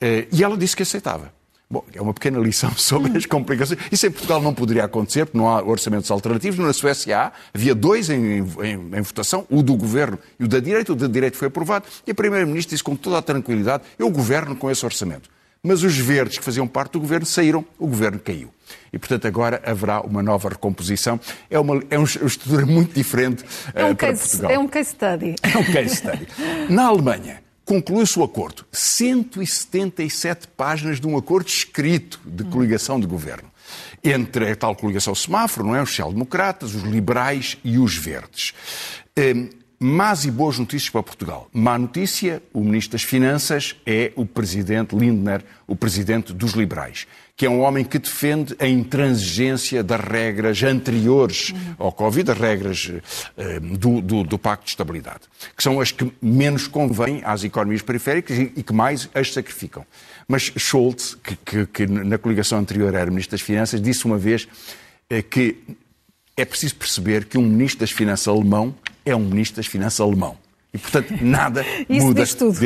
Eh, 0.01 0.29
e 0.31 0.45
ela 0.45 0.57
disse 0.57 0.77
que 0.77 0.85
aceitava. 0.85 1.40
Bom, 1.73 1.85
é 1.95 2.03
uma 2.03 2.13
pequena 2.13 2.41
lição 2.41 2.75
sobre 2.77 3.17
as 3.17 3.27
complicações. 3.27 3.79
Isso 3.93 4.05
em 4.05 4.11
Portugal 4.11 4.43
não 4.43 4.53
poderia 4.53 4.85
acontecer, 4.85 5.25
porque 5.25 5.39
não 5.39 5.49
há 5.49 5.63
orçamentos 5.63 6.11
alternativos. 6.11 6.59
Na 6.59 6.73
Suécia 6.73 7.17
há, 7.17 7.33
havia 7.55 7.77
dois 7.77 8.11
em, 8.11 8.39
em, 8.39 8.43
em 8.43 9.01
votação, 9.03 9.47
o 9.49 9.63
do 9.63 9.77
governo 9.77 10.19
e 10.39 10.45
o 10.45 10.49
da 10.49 10.59
direita. 10.59 10.93
O 10.93 10.97
da 10.97 11.07
direita 11.07 11.39
foi 11.39 11.47
aprovado 11.47 11.87
e 12.05 12.11
a 12.11 12.15
Primeira-Ministra 12.15 12.71
disse 12.71 12.83
com 12.83 12.97
toda 12.97 13.19
a 13.19 13.23
tranquilidade: 13.23 13.85
eu 13.97 14.11
governo 14.11 14.57
com 14.57 14.69
esse 14.69 14.85
orçamento. 14.85 15.31
Mas 15.63 15.83
os 15.85 15.97
verdes 15.97 16.39
que 16.39 16.45
faziam 16.45 16.67
parte 16.67 16.93
do 16.93 17.01
governo 17.01 17.27
saíram, 17.27 17.65
o 17.79 17.87
governo 17.87 18.19
caiu. 18.19 18.51
E, 18.93 18.99
portanto, 18.99 19.29
agora 19.29 19.63
haverá 19.65 20.01
uma 20.01 20.23
nova 20.23 20.49
recomposição. 20.49 21.21
É 21.51 21.59
uma, 21.61 21.83
é 21.91 21.99
uma 21.99 22.07
estrutura 22.07 22.65
muito 22.65 22.95
diferente 22.95 23.45
é 23.75 23.85
um 23.85 23.91
uh, 23.91 23.95
para 23.95 24.09
case, 24.09 24.23
Portugal. 24.23 24.51
É 24.51 24.59
um 24.59 24.67
case 24.67 24.91
study. 24.91 25.35
É 25.43 25.59
um 25.59 25.65
case 25.65 25.97
study. 25.97 26.27
Na 26.71 26.87
Alemanha, 26.87 27.43
concluiu-se 27.71 28.19
o 28.19 28.25
acordo. 28.25 28.65
177 28.73 30.49
páginas 30.57 30.99
de 30.99 31.07
um 31.07 31.17
acordo 31.17 31.47
escrito 31.47 32.21
de 32.27 32.43
coligação 32.43 32.99
de 32.99 33.07
governo. 33.07 33.49
Entre 34.03 34.51
a 34.51 34.57
tal 34.57 34.75
coligação 34.75 35.15
semáforo, 35.15 35.69
não 35.69 35.77
é? 35.77 35.81
Os 35.81 35.91
social-democratas, 35.91 36.75
os 36.75 36.83
liberais 36.83 37.59
e 37.63 37.79
os 37.79 37.97
verdes. 37.97 38.53
Hum, 39.17 39.49
más 39.79 40.25
e 40.25 40.33
boas 40.33 40.59
notícias 40.59 40.91
para 40.91 41.05
Portugal. 41.05 41.49
Má 41.53 41.79
notícia, 41.79 42.43
o 42.53 42.61
Ministro 42.65 42.93
das 42.93 43.05
Finanças 43.05 43.77
é 43.87 44.13
o 44.17 44.27
Presidente 44.27 44.97
Lindner, 44.97 45.45
o 45.65 45.77
Presidente 45.77 46.33
dos 46.33 46.55
Liberais, 46.55 47.07
que 47.41 47.47
é 47.47 47.49
um 47.49 47.63
homem 47.63 47.83
que 47.83 47.99
defende 47.99 48.55
a 48.59 48.69
intransigência 48.69 49.83
das 49.83 49.99
regras 49.99 50.63
anteriores 50.63 51.55
ao 51.79 51.91
Covid, 51.91 52.33
as 52.33 52.39
regras 52.39 52.93
eh, 53.35 53.59
do, 53.61 54.03
do, 54.03 54.23
do, 54.25 54.39
Pacto 54.39 54.67
de 54.67 54.73
Estabilidade, 54.73 55.21
que 55.57 55.63
são 55.63 55.81
as 55.81 55.91
que 55.91 56.13
menos 56.21 56.67
convêm 56.67 57.23
às 57.25 57.43
economias 57.43 57.81
periféricas 57.81 58.37
e, 58.37 58.53
e 58.57 58.63
que 58.63 58.75
mais 58.75 59.09
as 59.15 59.33
sacrificam. 59.33 59.87
Mas 60.29 60.53
Scholz, 60.55 61.15
que, 61.15 61.35
que, 61.37 61.67
que, 61.67 61.87
na 61.87 62.19
coligação 62.19 62.59
anterior 62.59 62.95
era 62.95 63.11
Ministro 63.11 63.31
das 63.31 63.41
Finanças, 63.41 63.81
disse 63.81 64.05
uma 64.05 64.19
vez 64.19 64.47
eh, 65.09 65.23
que 65.23 65.57
é 66.37 66.45
preciso 66.45 66.75
perceber 66.75 67.25
que 67.25 67.39
um 67.39 67.43
Ministro 67.43 67.81
das 67.81 67.91
Finanças 67.91 68.29
alemão 68.29 68.75
é 69.03 69.17
um 69.17 69.25
Ministro 69.25 69.57
das 69.57 69.67
Finanças 69.67 69.99
alemão. 69.99 70.37
E, 70.73 70.79
portanto, 70.79 71.13
nada 71.21 71.65
muda 71.89 72.23
desse 72.23 72.37
ponto 72.37 72.55
de 72.55 72.61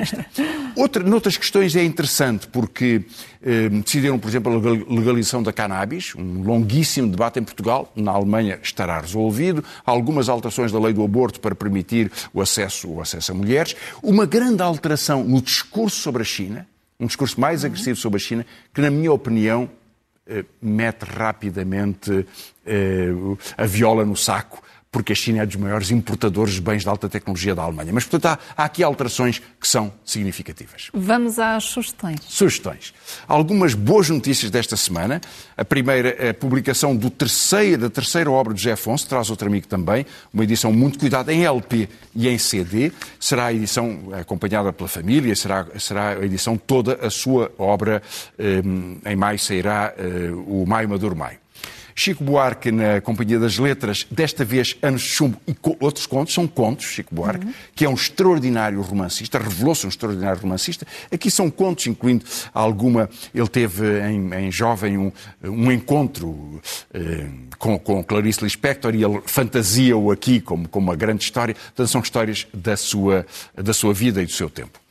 vista. 0.00 0.26
Outra, 0.74 1.02
noutras 1.02 1.36
questões 1.36 1.76
é 1.76 1.84
interessante, 1.84 2.46
porque 2.46 3.02
eh, 3.42 3.68
decidiram, 3.68 4.18
por 4.18 4.28
exemplo, 4.28 4.52
a 4.56 4.94
legalização 4.94 5.42
da 5.42 5.52
cannabis, 5.52 6.14
um 6.16 6.42
longuíssimo 6.42 7.08
debate 7.08 7.38
em 7.38 7.42
Portugal, 7.42 7.92
na 7.94 8.12
Alemanha 8.12 8.58
estará 8.62 8.98
resolvido, 8.98 9.62
algumas 9.84 10.30
alterações 10.30 10.72
da 10.72 10.80
lei 10.80 10.94
do 10.94 11.04
aborto 11.04 11.40
para 11.40 11.54
permitir 11.54 12.10
o 12.32 12.40
acesso, 12.40 12.88
o 12.88 13.02
acesso 13.02 13.32
a 13.32 13.34
mulheres, 13.34 13.76
uma 14.02 14.24
grande 14.24 14.62
alteração 14.62 15.22
no 15.22 15.42
discurso 15.42 16.00
sobre 16.00 16.22
a 16.22 16.24
China, 16.24 16.66
um 16.98 17.06
discurso 17.06 17.38
mais 17.38 17.66
agressivo 17.66 17.96
sobre 17.96 18.16
a 18.16 18.20
China, 18.20 18.46
que, 18.72 18.80
na 18.80 18.90
minha 18.90 19.12
opinião, 19.12 19.68
eh, 20.26 20.44
mete 20.62 21.02
rapidamente 21.02 22.24
eh, 22.64 23.10
a 23.58 23.66
viola 23.66 24.06
no 24.06 24.16
saco 24.16 24.62
porque 24.92 25.14
a 25.14 25.16
China 25.16 25.42
é 25.42 25.46
dos 25.46 25.56
maiores 25.56 25.90
importadores 25.90 26.52
de 26.52 26.60
bens 26.60 26.82
de 26.82 26.88
alta 26.88 27.08
tecnologia 27.08 27.54
da 27.54 27.62
Alemanha. 27.62 27.90
Mas, 27.94 28.04
portanto, 28.04 28.26
há, 28.26 28.62
há, 28.62 28.64
aqui 28.66 28.84
alterações 28.84 29.40
que 29.58 29.66
são 29.66 29.90
significativas. 30.04 30.90
Vamos 30.92 31.38
às 31.38 31.64
sugestões. 31.64 32.20
Sugestões. 32.28 32.92
Algumas 33.26 33.72
boas 33.72 34.10
notícias 34.10 34.50
desta 34.50 34.76
semana. 34.76 35.18
A 35.56 35.64
primeira, 35.64 36.30
a 36.30 36.34
publicação 36.34 36.94
do 36.94 37.08
terceiro, 37.08 37.80
da 37.80 37.90
terceira 37.90 38.30
obra 38.30 38.52
de 38.52 38.60
José 38.60 38.72
Afonso, 38.72 39.08
traz 39.08 39.30
outro 39.30 39.48
amigo 39.48 39.66
também, 39.66 40.04
uma 40.32 40.44
edição 40.44 40.70
muito 40.70 40.98
cuidada 40.98 41.32
em 41.32 41.44
LP 41.44 41.88
e 42.14 42.28
em 42.28 42.36
CD. 42.36 42.92
Será 43.18 43.46
a 43.46 43.52
edição 43.52 44.10
acompanhada 44.12 44.74
pela 44.74 44.88
família, 44.88 45.34
será, 45.34 45.66
será 45.78 46.10
a 46.10 46.24
edição 46.24 46.58
toda 46.58 46.98
a 47.04 47.08
sua 47.08 47.50
obra. 47.56 48.02
Eh, 48.38 48.62
em 49.10 49.16
maio 49.16 49.38
sairá 49.38 49.94
eh, 49.96 50.30
o 50.46 50.66
Maio 50.66 50.88
Maduro 50.88 51.16
Maio. 51.16 51.41
Chico 51.94 52.22
Buarque 52.24 52.70
na 52.70 53.00
Companhia 53.00 53.38
das 53.38 53.58
Letras, 53.58 54.06
desta 54.10 54.44
vez 54.44 54.76
Anos 54.82 55.02
de 55.02 55.08
Chumbo 55.08 55.36
e 55.46 55.54
outros 55.80 56.06
contos, 56.06 56.34
são 56.34 56.46
contos, 56.46 56.86
Chico 56.86 57.14
Buarque, 57.14 57.46
uhum. 57.46 57.54
que 57.74 57.84
é 57.84 57.88
um 57.88 57.94
extraordinário 57.94 58.80
romancista, 58.80 59.38
revelou-se 59.38 59.86
um 59.86 59.88
extraordinário 59.88 60.40
romancista. 60.40 60.86
Aqui 61.10 61.30
são 61.30 61.50
contos, 61.50 61.86
incluindo 61.86 62.24
alguma. 62.52 63.08
Ele 63.34 63.48
teve 63.48 64.00
em, 64.00 64.34
em 64.34 64.50
jovem 64.50 64.98
um, 64.98 65.12
um 65.42 65.70
encontro 65.70 66.60
eh, 66.92 67.28
com, 67.58 67.78
com 67.78 68.02
Clarice 68.02 68.42
Lispector 68.42 68.94
e 68.94 69.04
ele 69.04 69.20
fantasia-o 69.24 70.10
aqui 70.10 70.40
como, 70.40 70.68
como 70.68 70.88
uma 70.88 70.96
grande 70.96 71.22
história. 71.22 71.54
Portanto, 71.54 71.88
são 71.88 72.00
histórias 72.00 72.46
da 72.52 72.76
sua, 72.76 73.26
da 73.54 73.72
sua 73.72 73.94
vida 73.94 74.22
e 74.22 74.26
do 74.26 74.32
seu 74.32 74.50
tempo. 74.50 74.81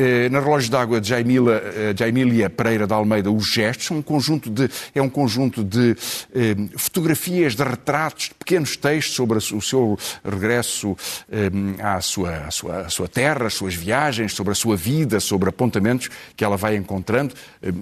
Eh, 0.00 0.28
na 0.28 0.38
Relógio 0.38 0.70
d'Água 0.70 1.00
de 1.00 1.12
eh, 1.12 1.92
Jaimília 1.96 2.48
Pereira 2.48 2.86
de 2.86 2.92
Almeida, 2.92 3.32
Os 3.32 3.48
Gestos, 3.52 3.90
um 3.90 4.00
conjunto 4.00 4.48
de, 4.48 4.70
é 4.94 5.02
um 5.02 5.10
conjunto 5.10 5.64
de 5.64 5.96
eh, 6.32 6.54
fotografias, 6.76 7.56
de 7.56 7.64
retratos, 7.64 8.28
de 8.28 8.34
pequenos 8.34 8.76
textos 8.76 9.16
sobre 9.16 9.38
o 9.38 9.60
seu 9.60 9.98
regresso 10.24 10.96
eh, 11.28 11.50
à, 11.82 12.00
sua, 12.00 12.46
à, 12.46 12.50
sua, 12.52 12.80
à 12.82 12.88
sua 12.88 13.08
terra, 13.08 13.48
as 13.48 13.54
suas 13.54 13.74
viagens, 13.74 14.34
sobre 14.34 14.52
a 14.52 14.54
sua 14.54 14.76
vida, 14.76 15.18
sobre 15.18 15.48
apontamentos 15.48 16.08
que 16.36 16.44
ela 16.44 16.56
vai 16.56 16.76
encontrando, 16.76 17.34
eh, 17.60 17.72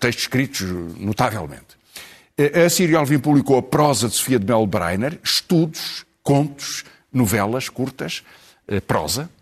textos 0.00 0.22
escritos 0.22 0.62
notavelmente. 0.96 1.76
A 2.64 2.70
Sírio 2.70 2.98
Alvim 2.98 3.18
publicou 3.18 3.58
a 3.58 3.62
prosa 3.62 4.08
de 4.08 4.14
Sofia 4.14 4.38
de 4.38 4.46
Mel 4.46 4.66
Breiner, 4.66 5.20
estudos, 5.22 6.06
contos, 6.22 6.82
novelas 7.12 7.68
curtas, 7.68 8.22
prosa, 8.86 9.24
eh, 9.24 9.41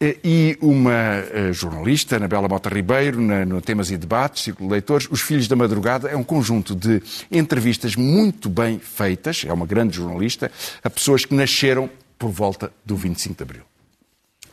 e 0.00 0.56
uma 0.60 0.92
eh, 0.92 1.52
jornalista, 1.52 2.16
Anabela 2.16 2.48
Mota 2.48 2.68
Ribeiro, 2.68 3.20
no 3.20 3.60
Temas 3.60 3.90
e 3.90 3.96
Debates, 3.96 4.44
Círculo 4.44 4.68
de 4.68 4.72
Leitores. 4.74 5.08
Os 5.10 5.20
Filhos 5.20 5.48
da 5.48 5.56
Madrugada 5.56 6.08
é 6.08 6.16
um 6.16 6.22
conjunto 6.22 6.72
de 6.72 7.02
entrevistas 7.32 7.96
muito 7.96 8.48
bem 8.48 8.78
feitas, 8.78 9.44
é 9.44 9.52
uma 9.52 9.66
grande 9.66 9.96
jornalista, 9.96 10.52
a 10.84 10.88
pessoas 10.88 11.24
que 11.24 11.34
nasceram 11.34 11.90
por 12.16 12.30
volta 12.30 12.72
do 12.84 12.94
25 12.94 13.34
de 13.34 13.42
Abril. 13.42 13.67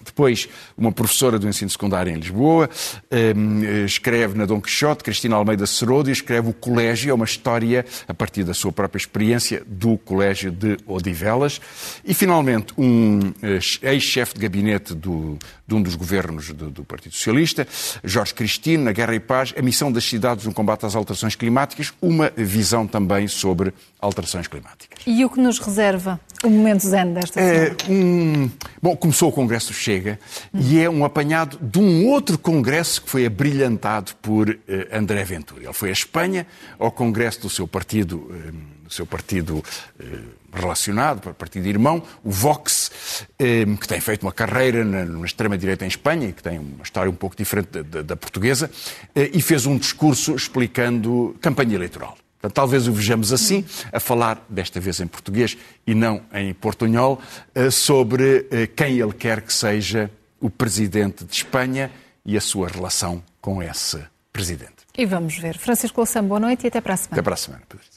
Depois, 0.06 0.48
uma 0.78 0.92
professora 0.92 1.40
do 1.40 1.48
ensino 1.48 1.70
secundário 1.70 2.12
em 2.12 2.16
Lisboa, 2.16 2.70
ehm, 3.10 3.86
escreve 3.86 4.38
na 4.38 4.46
Dom 4.46 4.62
Quixote, 4.62 5.04
Cristina 5.04 5.36
Almeida 5.36 5.66
Serodo, 5.66 6.12
escreve 6.12 6.50
o 6.50 6.54
Colégio, 6.54 7.12
é 7.12 7.14
uma 7.14 7.26
história, 7.26 7.86
a 8.08 8.14
partir 8.14 8.44
da 8.44 8.54
sua 8.54 8.72
própria 8.72 9.00
experiência, 9.00 9.64
do 9.66 9.98
Colégio 9.98 10.52
de 10.52 10.78
Odivelas. 10.86 11.60
E, 12.04 12.14
finalmente, 12.14 12.74
um 12.78 13.34
eh, 13.42 13.60
ex-chefe 13.94 14.36
de 14.36 14.42
gabinete 14.42 14.94
do, 14.94 15.38
de 15.68 15.76
um 15.76 15.82
dos 15.82 15.96
governos 15.96 16.52
do, 16.52 16.70
do, 16.70 16.84
Partido 16.84 17.14
Socialista, 17.14 17.68
Jorge 18.04 18.34
Cristino, 18.34 18.84
na 18.84 18.92
Guerra 18.92 19.16
e 19.16 19.20
Paz, 19.20 19.54
a 19.58 19.62
missão 19.62 19.92
das 19.92 20.04
cidades 20.04 20.46
no 20.46 20.54
combate 20.54 20.86
às 20.86 20.96
alterações 20.96 21.36
climáticas, 21.36 21.92
uma 22.02 22.32
visão 22.36 22.86
também 22.86 23.28
sobre 23.28 23.74
alterações 24.00 24.48
climáticas. 24.48 25.00
E 25.06 25.26
o 25.26 25.30
que 25.30 25.40
nos 25.40 25.60
reserva 25.60 26.20
o 26.44 26.50
momento 26.50 26.88
zen 26.88 27.14
desta 27.14 27.40
semana? 27.40 27.76
É, 27.88 27.92
um... 27.92 28.50
Bom, 28.82 28.96
começou 28.96 29.30
o 29.30 29.32
Congresso 29.32 29.74
Chega 29.74 30.20
hum. 30.54 30.60
e 30.62 30.80
é 30.80 30.90
um 30.90 31.06
apanhado 31.06 31.58
de 31.62 31.80
um 31.80 32.08
outro 32.08 32.38
Congresso 32.38 33.02
que 33.02 33.10
foi 33.10 33.26
abrilhantado 33.26 34.16
por 34.22 34.50
uh, 34.50 34.56
André 34.92 35.24
Ventura. 35.24 35.64
Ele 35.64 35.74
foi 35.74 35.90
à 35.90 35.94
Espanha, 35.94 36.46
ao 36.78 36.92
Congresso 36.92 37.42
do 37.42 37.50
seu 37.50 37.68
partido, 37.68 38.18
uh, 38.18 38.52
do 38.84 38.94
seu 38.94 39.06
partido 39.06 39.58
uh, 39.58 40.46
relacionado, 40.54 41.34
partido 41.34 41.68
irmão, 41.68 42.02
o 42.24 42.32
Vox, 42.32 43.26
que 43.38 43.88
tem 43.90 44.00
feito 44.00 44.24
uma 44.24 44.32
carreira 44.32 44.86
na, 44.86 45.04
na 45.04 45.26
extrema-direita 45.26 45.84
em 45.84 45.90
Espanha, 45.90 46.32
que 46.32 46.42
tem 46.42 46.58
uma 46.60 46.82
história 46.82 47.12
um 47.12 47.16
pouco 47.16 47.36
diferente 47.36 47.68
da, 47.72 47.82
da, 47.82 48.02
da 48.02 48.16
portuguesa, 48.16 48.72
e 49.14 49.42
fez 49.42 49.66
um 49.66 49.78
discurso 49.78 50.34
explicando 50.34 51.36
campanha 51.42 51.76
eleitoral. 51.76 52.18
Portanto, 52.46 52.54
talvez 52.54 52.88
o 52.88 52.94
vejamos 52.94 53.34
assim, 53.34 53.66
a 53.92 54.00
falar, 54.00 54.44
desta 54.48 54.80
vez 54.80 55.00
em 55.00 55.08
português 55.08 55.58
e 55.86 55.96
não 55.96 56.22
em 56.34 56.54
portunhol, 56.54 57.20
eh, 57.54 57.72
sobre 57.72 58.48
eh, 58.52 58.68
quem 58.68 59.00
ele 59.00 59.14
quer 59.14 59.42
que 59.42 59.52
seja 59.52 60.12
o 60.40 60.50
presidente 60.50 61.24
de 61.24 61.34
Espanha 61.34 61.92
e 62.24 62.38
a 62.38 62.42
sua 62.42 62.68
relação 62.68 63.24
com 63.42 63.64
esse 63.64 64.00
presidente. 64.32 64.86
E 64.96 65.06
vamos 65.06 65.38
ver. 65.38 65.58
Francisco 65.58 66.00
Louçã, 66.00 66.24
boa 66.24 66.40
noite 66.40 66.66
e 66.66 66.68
até 66.68 66.82
para 66.82 66.94
a 66.94 66.98
semana. 66.98 67.16
Até 67.16 67.22
para 67.24 67.34
a 67.34 67.38
semana, 67.38 67.64
Pedro. 67.68 67.95